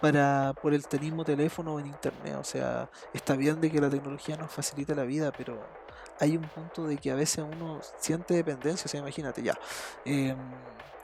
para 0.00 0.52
por 0.62 0.72
el 0.72 0.84
mismo 1.00 1.24
teléfono 1.24 1.74
o 1.74 1.80
en 1.80 1.86
internet? 1.86 2.36
O 2.38 2.44
sea, 2.44 2.90
está 3.12 3.34
bien 3.34 3.60
de 3.60 3.70
que 3.72 3.80
la 3.80 3.90
tecnología 3.90 4.36
nos 4.36 4.52
facilita 4.52 4.94
la 4.94 5.04
vida, 5.04 5.32
pero 5.36 5.58
hay 6.20 6.36
un 6.36 6.44
punto 6.44 6.86
de 6.86 6.96
que 6.98 7.10
a 7.10 7.16
veces 7.16 7.44
uno 7.50 7.80
siente 7.98 8.34
dependencia. 8.34 8.84
O 8.86 8.88
sea, 8.88 9.00
imagínate 9.00 9.42
ya. 9.42 9.58
Eh, 10.04 10.36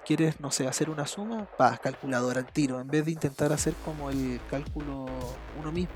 quieres, 0.08 0.40
no 0.40 0.50
sé, 0.50 0.66
hacer 0.66 0.88
una 0.88 1.06
suma, 1.06 1.46
pa, 1.58 1.76
calculadora 1.76 2.40
al 2.40 2.50
tiro, 2.50 2.80
en 2.80 2.88
vez 2.88 3.04
de 3.04 3.10
intentar 3.10 3.52
hacer 3.52 3.74
como 3.84 4.08
el 4.08 4.40
cálculo 4.50 5.04
uno 5.60 5.70
mismo. 5.70 5.94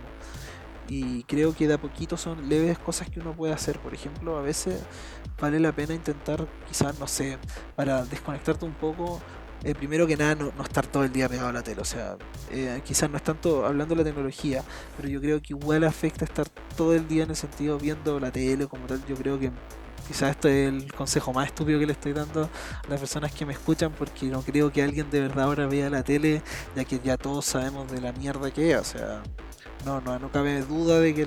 Y 0.86 1.22
creo 1.24 1.54
que 1.54 1.66
de 1.66 1.74
a 1.74 1.78
poquito 1.78 2.18
son 2.18 2.46
leves 2.50 2.78
cosas 2.78 3.08
que 3.08 3.20
uno 3.20 3.32
puede 3.34 3.54
hacer. 3.54 3.78
Por 3.78 3.94
ejemplo, 3.94 4.36
a 4.36 4.42
veces 4.42 4.82
vale 5.40 5.58
la 5.60 5.72
pena 5.72 5.94
intentar, 5.94 6.46
quizás, 6.68 6.98
no 6.98 7.06
sé, 7.06 7.38
para 7.74 8.04
desconectarte 8.04 8.66
un 8.66 8.74
poco, 8.74 9.22
eh, 9.64 9.74
primero 9.74 10.06
que 10.06 10.18
nada, 10.18 10.34
no, 10.34 10.52
estar 10.62 10.86
todo 10.86 11.04
el 11.04 11.12
día 11.12 11.26
pegado 11.30 11.48
a 11.48 11.52
la 11.54 11.62
tele. 11.62 11.80
O 11.80 11.86
sea, 11.86 12.18
eh, 12.50 12.82
quizás 12.84 13.08
no 13.08 13.16
es 13.16 13.22
tanto 13.22 13.64
hablando 13.64 13.94
de 13.94 14.02
la 14.02 14.04
tecnología, 14.04 14.62
pero 14.94 15.08
yo 15.08 15.22
creo 15.22 15.40
que 15.40 15.54
igual 15.54 15.84
afecta 15.84 16.26
estar 16.26 16.46
todo 16.76 16.94
el 16.94 17.08
día 17.08 17.22
en 17.24 17.30
el 17.30 17.36
sentido 17.36 17.78
viendo 17.78 18.20
la 18.20 18.30
tele 18.30 18.66
como 18.66 18.86
tal. 18.86 19.02
Yo 19.06 19.16
creo 19.16 19.38
que 19.38 19.50
Quizás 20.06 20.30
esto 20.30 20.48
es 20.48 20.68
el 20.68 20.92
consejo 20.92 21.32
más 21.32 21.46
estúpido 21.46 21.78
que 21.78 21.86
le 21.86 21.92
estoy 21.92 22.12
dando 22.12 22.44
a 22.44 22.88
las 22.88 23.00
personas 23.00 23.32
que 23.32 23.46
me 23.46 23.52
escuchan 23.52 23.92
porque 23.92 24.26
no 24.26 24.42
creo 24.42 24.72
que 24.72 24.82
alguien 24.82 25.10
de 25.10 25.20
verdad 25.20 25.44
ahora 25.44 25.66
vea 25.66 25.88
la 25.90 26.02
tele 26.02 26.42
ya 26.74 26.84
que 26.84 26.98
ya 26.98 27.16
todos 27.16 27.44
sabemos 27.44 27.90
de 27.90 28.00
la 28.00 28.12
mierda 28.12 28.50
que 28.50 28.72
es. 28.72 28.78
O 28.78 28.84
sea, 28.84 29.22
no, 29.84 30.00
no, 30.00 30.18
no 30.18 30.30
cabe 30.30 30.62
duda 30.62 31.00
de 31.00 31.14
que, 31.14 31.26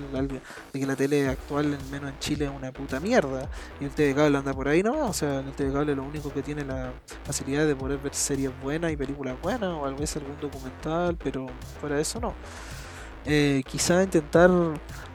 la 0.85 0.95
tele 0.95 1.27
actual, 1.27 1.73
al 1.73 1.91
menos 1.91 2.11
en 2.11 2.19
Chile, 2.19 2.45
es 2.45 2.51
una 2.51 2.71
puta 2.71 2.99
mierda. 2.99 3.49
Y 3.79 3.85
el 3.85 3.91
TV 3.91 4.15
cable 4.15 4.38
anda 4.38 4.53
por 4.53 4.67
ahí 4.67 4.81
no, 4.81 5.07
o 5.07 5.13
sea, 5.13 5.39
el 5.39 5.51
TV 5.51 5.73
cable 5.73 5.95
lo 5.95 6.03
único 6.03 6.31
que 6.31 6.41
tiene 6.41 6.63
la 6.63 6.93
facilidad 7.23 7.65
de 7.65 7.75
poder 7.75 7.99
ver 7.99 8.13
series 8.13 8.51
buenas 8.61 8.91
y 8.91 8.97
películas 8.97 9.35
buenas, 9.41 9.69
o 9.69 9.85
a 9.85 9.91
veces 9.91 10.17
algún 10.17 10.39
documental, 10.39 11.17
pero 11.21 11.47
fuera 11.79 11.97
de 11.97 12.01
eso 12.01 12.19
no 12.19 12.33
eh, 13.25 13.63
quizá 13.69 14.03
intentar 14.03 14.51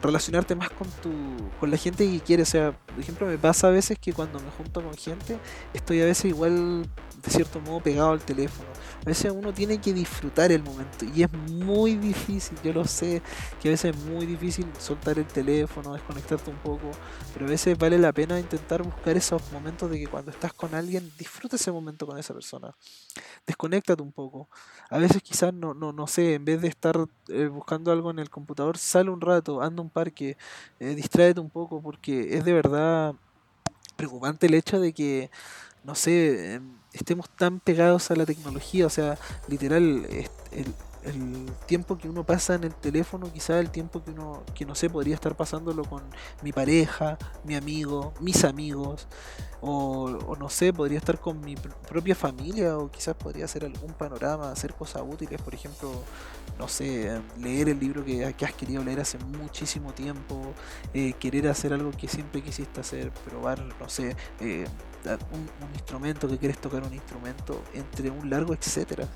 relacionarte 0.01 0.55
más 0.55 0.69
con 0.71 0.87
tu 1.01 1.11
con 1.59 1.71
la 1.71 1.77
gente 1.77 2.09
que 2.09 2.19
quieres. 2.19 2.49
O 2.49 2.51
sea, 2.51 2.71
por 2.71 2.99
ejemplo, 2.99 3.27
me 3.27 3.37
pasa 3.37 3.67
a 3.67 3.71
veces 3.71 3.97
que 3.99 4.13
cuando 4.13 4.39
me 4.39 4.49
junto 4.51 4.81
con 4.81 4.93
gente, 4.95 5.37
estoy 5.73 6.01
a 6.01 6.05
veces 6.05 6.25
igual 6.25 6.87
de 7.23 7.31
cierto 7.31 7.59
modo 7.61 7.79
pegado 7.79 8.11
al 8.11 8.21
teléfono. 8.21 8.69
A 9.01 9.05
veces 9.05 9.31
uno 9.31 9.53
tiene 9.53 9.79
que 9.79 9.93
disfrutar 9.93 10.51
el 10.51 10.63
momento 10.63 11.05
y 11.05 11.23
es 11.23 11.31
muy 11.33 11.95
difícil, 11.95 12.57
yo 12.63 12.73
lo 12.73 12.85
sé, 12.85 13.21
que 13.59 13.69
a 13.69 13.71
veces 13.71 13.95
es 13.95 14.03
muy 14.03 14.25
difícil 14.25 14.67
soltar 14.77 15.17
el 15.17 15.25
teléfono, 15.25 15.93
desconectarte 15.93 16.49
un 16.51 16.57
poco, 16.57 16.91
pero 17.33 17.47
a 17.47 17.49
veces 17.49 17.77
vale 17.77 17.97
la 17.97 18.11
pena 18.11 18.39
intentar 18.39 18.83
buscar 18.83 19.17
esos 19.17 19.41
momentos 19.51 19.89
de 19.89 19.99
que 19.99 20.07
cuando 20.07 20.31
estás 20.31 20.53
con 20.53 20.75
alguien, 20.75 21.11
disfruta 21.17 21.55
ese 21.55 21.71
momento 21.71 22.05
con 22.05 22.17
esa 22.17 22.33
persona. 22.33 22.75
Desconéctate 23.45 24.01
un 24.01 24.11
poco. 24.11 24.49
A 24.91 24.97
veces 24.97 25.23
quizás 25.23 25.53
no, 25.53 25.73
no, 25.73 25.93
no 25.93 26.05
sé, 26.05 26.33
en 26.33 26.43
vez 26.43 26.61
de 26.61 26.67
estar 26.67 27.07
eh, 27.29 27.47
buscando 27.47 27.93
algo 27.93 28.11
en 28.11 28.19
el 28.19 28.29
computador, 28.29 28.77
sale 28.77 29.09
un 29.09 29.21
rato, 29.21 29.61
anda 29.61 29.81
un 29.81 29.89
parque, 29.89 30.37
eh, 30.81 30.95
distráete 30.95 31.39
un 31.39 31.49
poco, 31.49 31.81
porque 31.81 32.35
es 32.37 32.43
de 32.43 32.51
verdad 32.51 33.15
preocupante 33.95 34.47
el 34.47 34.53
hecho 34.53 34.81
de 34.81 34.91
que, 34.91 35.31
no 35.85 35.95
sé, 35.95 36.55
em, 36.55 36.73
estemos 36.91 37.29
tan 37.29 37.61
pegados 37.61 38.11
a 38.11 38.17
la 38.17 38.25
tecnología, 38.25 38.85
o 38.85 38.89
sea, 38.89 39.17
literal, 39.47 40.05
el, 40.51 40.75
el 41.03 41.51
tiempo 41.65 41.97
que 41.97 42.09
uno 42.09 42.23
pasa 42.23 42.55
en 42.55 42.63
el 42.63 42.75
teléfono, 42.75 43.31
quizás 43.31 43.57
el 43.57 43.69
tiempo 43.69 44.03
que 44.03 44.11
uno, 44.11 44.43
que 44.53 44.65
no 44.65 44.75
sé, 44.75 44.89
podría 44.89 45.15
estar 45.15 45.35
pasándolo 45.35 45.83
con 45.83 46.03
mi 46.41 46.51
pareja, 46.51 47.17
mi 47.43 47.55
amigo, 47.55 48.13
mis 48.19 48.43
amigos, 48.43 49.07
o, 49.61 50.35
no 50.39 50.49
sé, 50.49 50.73
podría 50.73 50.97
estar 50.97 51.19
con 51.19 51.39
mi 51.39 51.55
propia 51.55 52.15
familia, 52.15 52.77
o 52.77 52.89
quizás 52.89 53.15
podría 53.15 53.45
hacer 53.45 53.63
algún 53.63 53.93
panorama, 53.93 54.51
hacer 54.51 54.73
cosas 54.73 55.03
útiles, 55.05 55.39
por 55.41 55.53
ejemplo, 55.53 55.91
no 56.57 56.67
sé, 56.67 57.21
leer 57.37 57.69
el 57.69 57.79
libro 57.79 58.03
que, 58.03 58.25
has 58.25 58.53
querido 58.53 58.83
leer 58.83 58.99
hace 59.01 59.19
muchísimo 59.19 59.93
tiempo, 59.93 60.53
eh, 60.93 61.13
querer 61.13 61.47
hacer 61.47 61.73
algo 61.73 61.91
que 61.91 62.07
siempre 62.07 62.41
quisiste 62.41 62.81
hacer, 62.81 63.11
probar, 63.11 63.63
no 63.79 63.87
sé, 63.87 64.15
eh, 64.39 64.65
un, 65.31 65.67
un, 65.67 65.73
instrumento, 65.73 66.27
que 66.27 66.37
quieres 66.37 66.59
tocar 66.59 66.83
un 66.83 66.93
instrumento, 66.93 67.61
entre 67.73 68.09
un 68.09 68.29
largo 68.29 68.53
etcétera. 68.53 69.07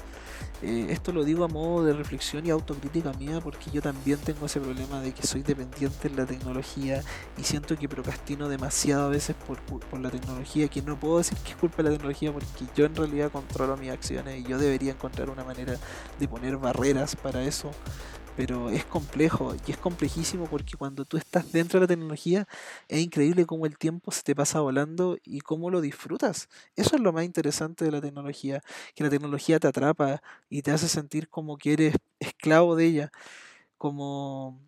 Eh, 0.61 0.87
esto 0.89 1.11
lo 1.11 1.23
digo 1.23 1.43
a 1.43 1.47
modo 1.47 1.83
de 1.85 1.93
reflexión 1.93 2.45
y 2.45 2.49
autocrítica 2.49 3.11
mía 3.13 3.39
porque 3.41 3.69
yo 3.71 3.81
también 3.81 4.17
tengo 4.19 4.45
ese 4.45 4.59
problema 4.59 5.01
de 5.01 5.11
que 5.11 5.27
soy 5.27 5.43
dependiente 5.43 6.09
de 6.09 6.15
la 6.15 6.25
tecnología 6.25 7.03
y 7.37 7.43
siento 7.43 7.77
que 7.77 7.89
procrastino 7.89 8.47
demasiado 8.49 9.05
a 9.05 9.09
veces 9.09 9.35
por, 9.47 9.59
por 9.59 9.99
la 9.99 10.09
tecnología, 10.09 10.67
que 10.67 10.81
no 10.81 10.97
puedo 10.97 11.17
decir 11.17 11.37
que 11.39 11.51
es 11.51 11.57
culpa 11.57 11.77
de 11.77 11.83
la 11.83 11.89
tecnología 11.91 12.31
porque 12.31 12.65
yo 12.75 12.85
en 12.85 12.95
realidad 12.95 13.31
controlo 13.31 13.77
mis 13.77 13.91
acciones 13.91 14.39
y 14.39 14.43
yo 14.43 14.57
debería 14.57 14.93
encontrar 14.93 15.29
una 15.29 15.43
manera 15.43 15.77
de 16.19 16.27
poner 16.27 16.57
barreras 16.57 17.15
para 17.15 17.43
eso 17.43 17.71
pero 18.35 18.69
es 18.69 18.85
complejo 18.85 19.55
y 19.67 19.71
es 19.71 19.77
complejísimo 19.77 20.45
porque 20.45 20.75
cuando 20.77 21.05
tú 21.05 21.17
estás 21.17 21.51
dentro 21.51 21.79
de 21.79 21.85
la 21.85 21.87
tecnología 21.87 22.47
es 22.87 22.99
increíble 22.99 23.45
cómo 23.45 23.65
el 23.65 23.77
tiempo 23.77 24.11
se 24.11 24.23
te 24.23 24.35
pasa 24.35 24.59
volando 24.59 25.17
y 25.23 25.41
cómo 25.41 25.69
lo 25.69 25.81
disfrutas. 25.81 26.49
Eso 26.75 26.95
es 26.95 27.01
lo 27.01 27.13
más 27.13 27.25
interesante 27.25 27.85
de 27.85 27.91
la 27.91 28.01
tecnología, 28.01 28.61
que 28.93 29.03
la 29.03 29.09
tecnología 29.09 29.59
te 29.59 29.67
atrapa 29.67 30.21
y 30.49 30.61
te 30.61 30.71
hace 30.71 30.87
sentir 30.87 31.29
como 31.29 31.57
que 31.57 31.73
eres 31.73 31.95
esclavo 32.19 32.75
de 32.75 32.85
ella, 32.85 33.11
como, 33.77 34.59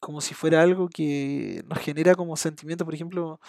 como 0.00 0.20
si 0.20 0.34
fuera 0.34 0.62
algo 0.62 0.88
que 0.88 1.64
nos 1.68 1.78
genera 1.78 2.14
como 2.14 2.36
sentimiento. 2.36 2.84
Por 2.84 2.94
ejemplo, 2.94 3.40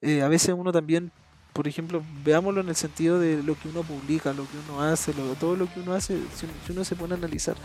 eh, 0.00 0.22
a 0.22 0.28
veces 0.28 0.54
uno 0.56 0.72
también 0.72 1.12
por 1.52 1.66
ejemplo, 1.66 2.02
veámoslo 2.24 2.60
en 2.60 2.68
el 2.68 2.76
sentido 2.76 3.18
de 3.18 3.42
lo 3.42 3.58
que 3.58 3.68
uno 3.68 3.82
publica, 3.82 4.32
lo 4.32 4.44
que 4.44 4.56
uno 4.68 4.82
hace, 4.82 5.12
todo 5.12 5.56
lo 5.56 5.66
que 5.72 5.80
uno 5.80 5.94
hace, 5.94 6.18
si, 6.34 6.72
uno 6.72 6.84
se 6.84 6.94
pone 6.94 7.14
a 7.14 7.16
analizar 7.16 7.56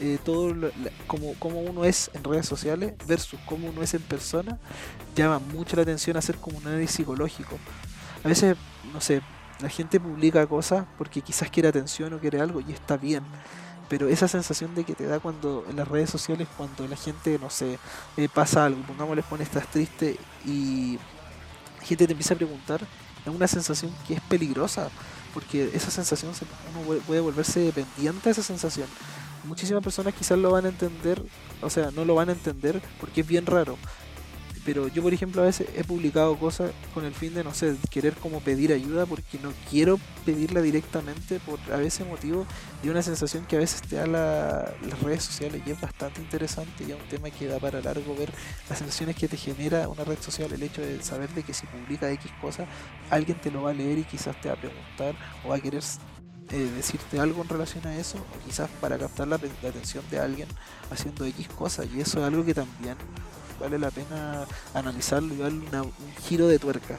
eh, 0.00 0.18
todo 0.24 0.54
como, 1.06 1.34
como 1.34 1.60
uno 1.60 1.84
es 1.84 2.10
en 2.14 2.24
redes 2.24 2.46
sociales 2.46 2.94
versus 3.06 3.38
cómo 3.46 3.68
uno 3.68 3.82
es 3.82 3.94
en 3.94 4.02
persona, 4.02 4.58
llama 5.14 5.38
mucho 5.38 5.76
la 5.76 5.82
atención 5.82 6.16
hacer 6.16 6.36
como 6.36 6.58
un 6.58 6.66
análisis 6.66 6.96
psicológico. 6.96 7.58
A 8.24 8.28
veces, 8.28 8.56
no 8.92 9.00
sé, 9.00 9.22
la 9.60 9.68
gente 9.68 10.00
publica 10.00 10.46
cosas 10.46 10.86
porque 10.98 11.20
quizás 11.20 11.50
quiere 11.50 11.68
atención 11.68 12.12
o 12.12 12.18
quiere 12.18 12.40
algo 12.40 12.60
y 12.60 12.72
está 12.72 12.96
bien. 12.96 13.22
Pero 13.88 14.08
esa 14.08 14.28
sensación 14.28 14.74
de 14.74 14.84
que 14.84 14.94
te 14.94 15.06
da 15.06 15.20
cuando 15.20 15.64
en 15.68 15.76
las 15.76 15.86
redes 15.86 16.08
sociales, 16.10 16.48
cuando 16.56 16.88
la 16.88 16.96
gente, 16.96 17.38
no 17.38 17.50
sé, 17.50 17.78
eh, 18.16 18.28
pasa 18.32 18.64
algo, 18.64 18.82
pongamos 18.82 19.14
les 19.14 19.24
pone 19.24 19.44
estás 19.44 19.66
triste 19.68 20.18
y 20.44 20.98
la 21.78 21.86
gente 21.86 22.06
te 22.06 22.12
empieza 22.12 22.34
a 22.34 22.36
preguntar 22.38 22.80
es 23.30 23.34
una 23.34 23.48
sensación 23.48 23.92
que 24.06 24.14
es 24.14 24.20
peligrosa, 24.20 24.90
porque 25.32 25.70
esa 25.74 25.90
sensación 25.90 26.32
uno 26.74 27.00
puede 27.06 27.20
volverse 27.20 27.60
dependiente 27.60 28.24
de 28.24 28.30
esa 28.30 28.42
sensación. 28.42 28.86
Muchísimas 29.44 29.82
personas 29.82 30.14
quizás 30.14 30.38
lo 30.38 30.50
van 30.50 30.64
a 30.66 30.68
entender, 30.68 31.22
o 31.60 31.70
sea, 31.70 31.90
no 31.90 32.04
lo 32.04 32.14
van 32.14 32.30
a 32.30 32.32
entender 32.32 32.80
porque 32.98 33.20
es 33.20 33.26
bien 33.26 33.44
raro, 33.44 33.76
pero 34.64 34.88
yo, 34.88 35.02
por 35.02 35.12
ejemplo, 35.12 35.42
a 35.42 35.44
veces 35.44 35.68
he 35.76 35.84
publicado 35.84 36.38
cosas 36.38 36.70
con 36.94 37.04
el 37.04 37.12
fin 37.12 37.34
de, 37.34 37.44
no 37.44 37.52
sé, 37.52 37.76
querer 37.90 38.14
como 38.14 38.40
pedir 38.40 38.72
ayuda 38.72 39.04
porque 39.04 39.38
no 39.42 39.52
quiero 39.68 39.98
pedirla 40.24 40.62
directamente 40.62 41.38
por 41.40 41.58
a 41.70 41.76
veces 41.76 42.06
motivo 42.06 42.46
de 42.82 42.90
una 42.90 43.02
sensación 43.02 43.44
que 43.44 43.56
a 43.56 43.58
veces 43.58 43.82
te 43.82 43.96
da 43.96 44.06
las 44.06 45.02
redes 45.02 45.22
sociales 45.22 45.60
y 45.66 45.70
es 45.70 45.80
bastante 45.80 46.22
interesante 46.22 46.84
y 46.84 46.92
es 46.92 46.96
un 46.96 47.08
tema 47.08 47.30
que 47.30 47.46
da 47.46 47.58
para 47.58 47.82
largo 47.82 48.16
ver 48.16 48.32
las 48.68 48.78
sensaciones 48.78 49.16
que 49.16 49.28
te 49.28 49.36
genera 49.36 49.88
una 49.88 50.04
red 50.04 50.18
social, 50.18 50.50
el 50.50 50.62
hecho 50.62 50.80
de 50.80 51.02
saber 51.02 51.28
de 51.34 51.42
que 51.42 51.52
si 51.52 51.66
publica 51.66 52.10
X 52.10 52.30
cosas, 52.40 52.66
alguien 53.10 53.38
te 53.38 53.50
lo 53.50 53.64
va 53.64 53.70
a 53.70 53.74
leer 53.74 53.98
y 53.98 54.04
quizás 54.04 54.40
te 54.40 54.48
va 54.48 54.54
a 54.54 54.58
preguntar 54.58 55.14
o 55.44 55.50
va 55.50 55.56
a 55.56 55.60
querer 55.60 55.82
eh, 56.50 56.70
decirte 56.76 57.20
algo 57.20 57.42
en 57.42 57.48
relación 57.48 57.86
a 57.86 57.96
eso, 57.96 58.18
o 58.18 58.46
quizás 58.46 58.68
para 58.80 58.98
captar 58.98 59.28
la, 59.28 59.38
la 59.62 59.68
atención 59.68 60.04
de 60.10 60.20
alguien 60.20 60.48
haciendo 60.90 61.24
X 61.24 61.48
cosas, 61.48 61.86
y 61.94 62.00
eso 62.00 62.20
es 62.20 62.24
algo 62.24 62.44
que 62.44 62.54
también 62.54 62.96
vale 63.60 63.78
la 63.78 63.90
pena 63.90 64.46
analizarlo 64.74 65.34
y 65.34 65.38
darle 65.38 65.80
un 65.80 65.92
giro 66.22 66.48
de 66.48 66.58
tuerca. 66.58 66.98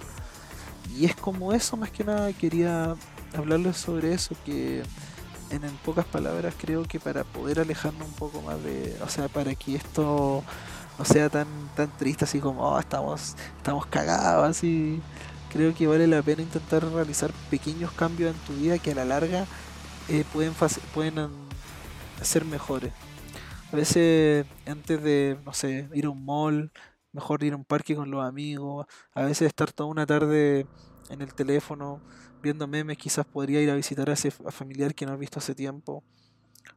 Y 0.95 1.05
es 1.05 1.15
como 1.15 1.51
eso, 1.53 1.77
más 1.77 1.91
que 1.91 2.03
nada 2.03 2.31
quería 2.33 2.95
hablarles 3.35 3.77
sobre 3.77 4.13
eso, 4.13 4.35
que 4.45 4.83
en, 5.49 5.61
pocas 5.83 6.05
palabras 6.05 6.53
creo 6.57 6.83
que 6.83 6.99
para 6.99 7.23
poder 7.23 7.59
alejarnos 7.59 8.07
un 8.07 8.13
poco 8.13 8.41
más 8.41 8.61
de, 8.63 8.97
o 9.03 9.09
sea, 9.09 9.27
para 9.27 9.55
que 9.55 9.75
esto 9.75 10.43
no 10.97 11.05
sea 11.05 11.29
tan 11.29 11.47
tan 11.75 11.91
triste 11.97 12.23
así 12.23 12.39
como 12.39 12.61
oh, 12.69 12.79
estamos 12.79 13.35
estamos 13.57 13.85
cagados 13.87 14.49
así 14.49 15.01
creo 15.55 15.73
que 15.73 15.87
vale 15.87 16.05
la 16.05 16.21
pena 16.21 16.43
intentar 16.43 16.85
realizar 16.85 17.31
pequeños 17.49 17.91
cambios 17.93 18.35
en 18.35 18.41
tu 18.41 18.53
vida 18.61 18.77
que 18.77 18.91
a 18.91 18.95
la 18.95 19.05
larga 19.05 19.47
eh, 20.09 20.23
pueden 20.31 20.53
pueden 20.93 21.29
ser 22.21 22.45
mejores 22.45 22.91
a 23.71 23.75
veces 23.75 24.45
antes 24.65 25.01
de, 25.03 25.37
no 25.45 25.53
sé, 25.53 25.89
ir 25.93 26.05
a 26.05 26.09
un 26.09 26.23
mall, 26.23 26.71
mejor 27.11 27.43
ir 27.43 27.53
a 27.53 27.55
un 27.57 27.65
parque 27.65 27.95
con 27.95 28.09
los 28.09 28.23
amigos, 28.23 28.85
a 29.13 29.23
veces 29.23 29.47
estar 29.47 29.71
toda 29.71 29.89
una 29.89 30.05
tarde 30.05 30.65
en 31.09 31.21
el 31.21 31.33
teléfono 31.33 32.01
viendo 32.41 32.67
memes, 32.67 32.97
quizás 32.97 33.25
podría 33.25 33.61
ir 33.61 33.69
a 33.69 33.75
visitar 33.75 34.09
a 34.09 34.13
ese 34.13 34.31
familiar 34.31 34.93
que 34.93 35.05
no 35.05 35.13
has 35.13 35.19
visto 35.19 35.39
hace 35.39 35.55
tiempo. 35.55 36.03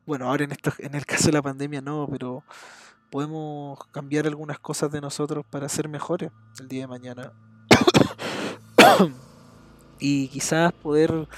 Bueno, 0.07 0.29
ahora 0.29 0.45
en, 0.45 0.53
esto, 0.53 0.73
en 0.79 0.95
el 0.95 1.07
caso 1.07 1.27
de 1.27 1.33
la 1.33 1.43
pandemia 1.43 1.81
no, 1.81 2.09
pero 2.11 2.43
podemos 3.11 3.79
cambiar 3.93 4.27
algunas 4.27 4.59
cosas 4.59 4.91
de 4.91 5.01
nosotros 5.01 5.45
para 5.49 5.69
ser 5.69 5.89
mejores 5.89 6.31
el 6.59 6.69
día 6.69 6.81
de 6.83 6.87
mañana. 6.89 7.33
y 9.99 10.29
quizás 10.29 10.73
poder 10.73 11.29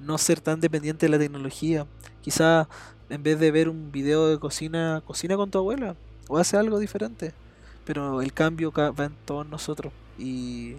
no 0.00 0.18
ser 0.18 0.40
tan 0.40 0.60
dependiente 0.60 1.06
de 1.06 1.10
la 1.10 1.18
tecnología. 1.18 1.86
Quizás 2.22 2.66
en 3.08 3.22
vez 3.22 3.38
de 3.38 3.50
ver 3.50 3.68
un 3.68 3.92
video 3.92 4.28
de 4.28 4.38
cocina, 4.38 5.02
cocina 5.06 5.36
con 5.36 5.50
tu 5.50 5.58
abuela 5.58 5.96
o 6.28 6.38
hace 6.38 6.56
algo 6.56 6.78
diferente. 6.78 7.32
Pero 7.84 8.22
el 8.22 8.32
cambio 8.32 8.72
va 8.72 9.04
en 9.04 9.14
todos 9.26 9.46
nosotros 9.46 9.92
y 10.18 10.76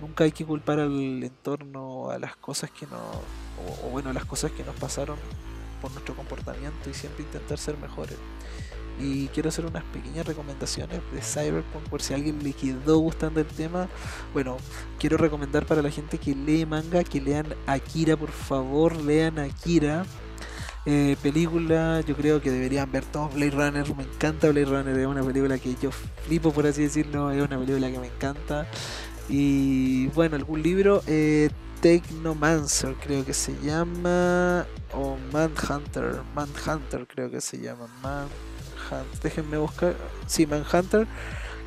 nunca 0.00 0.24
hay 0.24 0.32
que 0.32 0.44
culpar 0.44 0.78
al 0.78 1.22
entorno, 1.22 2.10
a 2.10 2.18
las 2.18 2.36
cosas 2.36 2.70
que 2.70 2.86
nos, 2.86 3.00
o, 3.84 3.90
bueno, 3.90 4.12
las 4.12 4.24
cosas 4.24 4.52
que 4.52 4.62
nos 4.62 4.76
pasaron 4.76 5.16
por 5.82 5.90
nuestro 5.92 6.14
comportamiento 6.14 6.90
y 6.90 6.94
siempre 6.94 7.24
intentar 7.24 7.58
ser 7.58 7.76
mejores. 7.78 8.16
Y 9.00 9.28
quiero 9.28 9.48
hacer 9.48 9.66
unas 9.66 9.84
pequeñas 9.84 10.26
recomendaciones 10.26 11.00
de 11.12 11.22
Cyberpunk 11.22 11.88
por 11.88 12.02
si 12.02 12.14
alguien 12.14 12.42
le 12.42 12.52
quedó 12.52 12.98
gustando 12.98 13.40
el 13.40 13.46
tema. 13.46 13.88
Bueno, 14.32 14.56
quiero 14.98 15.16
recomendar 15.16 15.66
para 15.66 15.82
la 15.82 15.90
gente 15.90 16.18
que 16.18 16.34
lee 16.34 16.66
manga, 16.66 17.04
que 17.04 17.20
lean 17.20 17.46
Akira, 17.66 18.16
por 18.16 18.30
favor, 18.30 18.96
lean 18.96 19.38
Akira 19.38 20.04
eh, 20.90 21.18
película, 21.22 22.00
yo 22.00 22.16
creo 22.16 22.40
que 22.40 22.50
deberían 22.50 22.90
ver 22.90 23.04
todos 23.04 23.34
Blade 23.34 23.50
Runner. 23.50 23.94
Me 23.94 24.04
encanta 24.04 24.48
Blade 24.48 24.64
Runner, 24.64 24.98
es 24.98 25.06
una 25.06 25.22
película 25.22 25.58
que 25.58 25.74
yo 25.74 25.90
flipo, 26.24 26.50
por 26.50 26.66
así 26.66 26.82
decirlo. 26.82 27.30
Es 27.30 27.42
una 27.42 27.58
película 27.58 27.90
que 27.90 27.98
me 27.98 28.06
encanta. 28.06 28.66
Y 29.28 30.06
bueno, 30.08 30.36
algún 30.36 30.62
libro, 30.62 31.02
eh, 31.06 31.50
Technomancer, 31.82 32.94
creo 32.94 33.22
que 33.24 33.34
se 33.34 33.54
llama. 33.62 34.66
O 34.94 35.18
Manhunter, 35.30 36.22
Manhunter, 36.34 37.06
creo 37.06 37.30
que 37.30 37.42
se 37.42 37.58
llama. 37.58 38.26
Déjenme 39.22 39.58
buscar. 39.58 39.94
Sí, 40.26 40.46
Manhunter. 40.46 41.06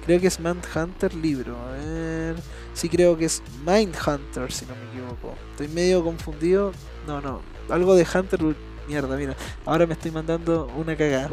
Creo 0.06 0.20
que 0.20 0.28
es 0.28 0.40
Manhunter 0.40 1.14
libro. 1.14 1.58
A 1.58 1.72
ver. 1.72 2.36
Sí, 2.74 2.90
creo 2.90 3.18
que 3.18 3.26
es 3.26 3.42
Mindhunter, 3.66 4.52
si 4.52 4.66
no 4.66 4.76
me 4.76 4.90
equivoco. 4.90 5.36
Estoy 5.52 5.68
medio 5.68 6.04
confundido. 6.04 6.72
No, 7.08 7.22
no. 7.22 7.42
Algo 7.70 7.96
de 7.96 8.06
Hunter 8.14 8.40
mierda, 8.88 9.16
mira, 9.16 9.36
ahora 9.66 9.86
me 9.86 9.94
estoy 9.94 10.12
mandando 10.12 10.70
una 10.76 10.96
cagada. 10.96 11.30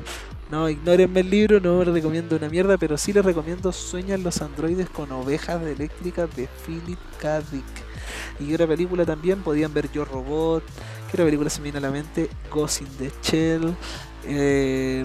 No, 0.50 0.68
ignórenme 0.68 1.20
el 1.20 1.30
libro, 1.30 1.60
no 1.60 1.84
les 1.84 1.92
recomiendo 1.92 2.36
una 2.36 2.48
mierda, 2.48 2.78
pero 2.78 2.96
sí 2.96 3.12
les 3.12 3.24
recomiendo 3.24 3.70
Sueñan 3.72 4.22
los 4.22 4.40
androides 4.40 4.88
con 4.88 5.12
ovejas 5.12 5.60
eléctricas 5.62 6.34
de 6.36 6.48
Philip 6.64 6.98
K. 7.20 7.40
Dick. 7.50 7.64
Y 8.40 8.54
otra 8.54 8.66
película 8.66 9.04
también, 9.04 9.42
podían 9.42 9.74
ver 9.74 9.90
Yo 9.92 10.04
Robot, 10.04 10.64
que 10.64 11.16
otra 11.16 11.24
película 11.24 11.50
se 11.50 11.58
me 11.60 11.64
viene 11.64 11.78
a 11.78 11.82
la 11.82 11.90
mente, 11.90 12.30
Ghost 12.50 12.80
in 12.80 12.88
the 12.98 13.12
Shell. 13.22 13.74
Eh, 14.24 15.04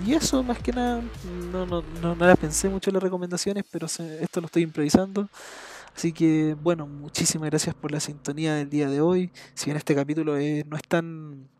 y 0.00 0.14
eso, 0.14 0.42
más 0.44 0.58
que 0.60 0.72
nada, 0.72 1.02
no, 1.22 1.66
no, 1.66 1.82
no, 1.82 2.14
no 2.16 2.26
la 2.26 2.36
pensé 2.36 2.68
mucho 2.68 2.90
en 2.90 2.94
las 2.94 3.02
recomendaciones, 3.02 3.64
pero 3.70 3.88
se- 3.88 4.22
esto 4.22 4.40
lo 4.40 4.46
estoy 4.46 4.62
improvisando. 4.62 5.30
Así 5.94 6.12
que, 6.12 6.54
bueno, 6.58 6.86
muchísimas 6.88 7.50
gracias 7.50 7.74
por 7.76 7.92
la 7.92 8.00
sintonía 8.00 8.54
del 8.54 8.70
día 8.70 8.88
de 8.90 9.00
hoy. 9.02 9.32
Si 9.54 9.66
bien 9.66 9.76
este 9.78 9.94
capítulo 9.94 10.36
es- 10.36 10.66
no 10.66 10.76
es 10.76 10.82
tan 10.88 11.50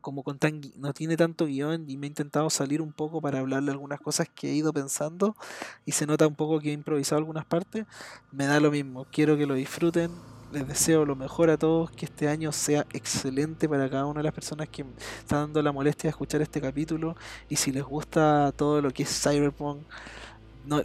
como 0.00 0.22
con 0.24 0.38
tan, 0.38 0.60
no 0.76 0.92
tiene 0.94 1.16
tanto 1.16 1.46
guion 1.46 1.88
y 1.90 1.96
me 1.98 2.06
he 2.06 2.10
intentado 2.10 2.50
salir 2.50 2.82
un 2.82 2.92
poco 2.94 3.20
para 3.20 3.40
hablarle 3.40 3.72
algunas 3.72 4.00
cosas 4.00 4.28
que 4.34 4.50
he 4.50 4.54
ido 4.54 4.72
pensando 4.72 5.36
y 5.84 5.92
se 5.92 6.06
nota 6.06 6.26
un 6.28 6.36
poco 6.36 6.60
que 6.60 6.70
he 6.70 6.72
improvisado 6.72 7.18
algunas 7.18 7.46
partes, 7.46 7.86
me 8.30 8.46
da 8.46 8.60
lo 8.60 8.70
mismo. 8.70 9.06
Quiero 9.10 9.36
que 9.36 9.46
lo 9.46 9.54
disfruten. 9.54 10.24
Les 10.52 10.66
deseo 10.66 11.04
lo 11.04 11.14
mejor 11.14 11.50
a 11.50 11.58
todos, 11.58 11.90
que 11.90 12.06
este 12.06 12.28
año 12.28 12.52
sea 12.52 12.86
excelente 12.92 13.68
para 13.68 13.88
cada 13.90 14.06
una 14.06 14.20
de 14.20 14.24
las 14.24 14.32
personas 14.32 14.68
que 14.68 14.84
están 15.18 15.46
dando 15.46 15.62
la 15.62 15.72
molestia 15.72 16.08
de 16.08 16.10
escuchar 16.10 16.40
este 16.40 16.60
capítulo. 16.60 17.16
Y 17.48 17.56
si 17.56 17.70
les 17.70 17.82
gusta 17.82 18.52
todo 18.56 18.80
lo 18.80 18.90
que 18.90 19.02
es 19.02 19.22
Cyberpunk, 19.22 19.82
no, 20.64 20.82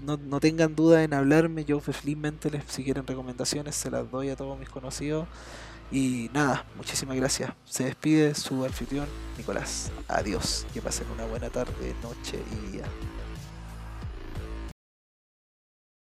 no, 0.00 0.16
no 0.16 0.40
tengan 0.40 0.74
duda 0.76 1.02
en 1.02 1.14
hablarme. 1.14 1.64
Yo 1.64 1.80
felizmente, 1.80 2.50
les, 2.50 2.64
si 2.66 2.84
quieren 2.84 3.06
recomendaciones, 3.06 3.74
se 3.74 3.90
las 3.90 4.10
doy 4.10 4.30
a 4.30 4.36
todos 4.36 4.58
mis 4.58 4.68
conocidos. 4.68 5.26
Y 5.92 6.30
nada, 6.32 6.64
muchísimas 6.76 7.16
gracias. 7.16 7.52
Se 7.64 7.84
despide 7.84 8.34
su 8.34 8.64
anfitrión, 8.64 9.06
Nicolás. 9.36 9.90
Adiós. 10.06 10.66
Que 10.72 10.80
pasen 10.80 11.08
una 11.10 11.24
buena 11.26 11.50
tarde, 11.50 11.94
noche 12.02 12.38
y 12.52 12.72
día. 12.72 12.84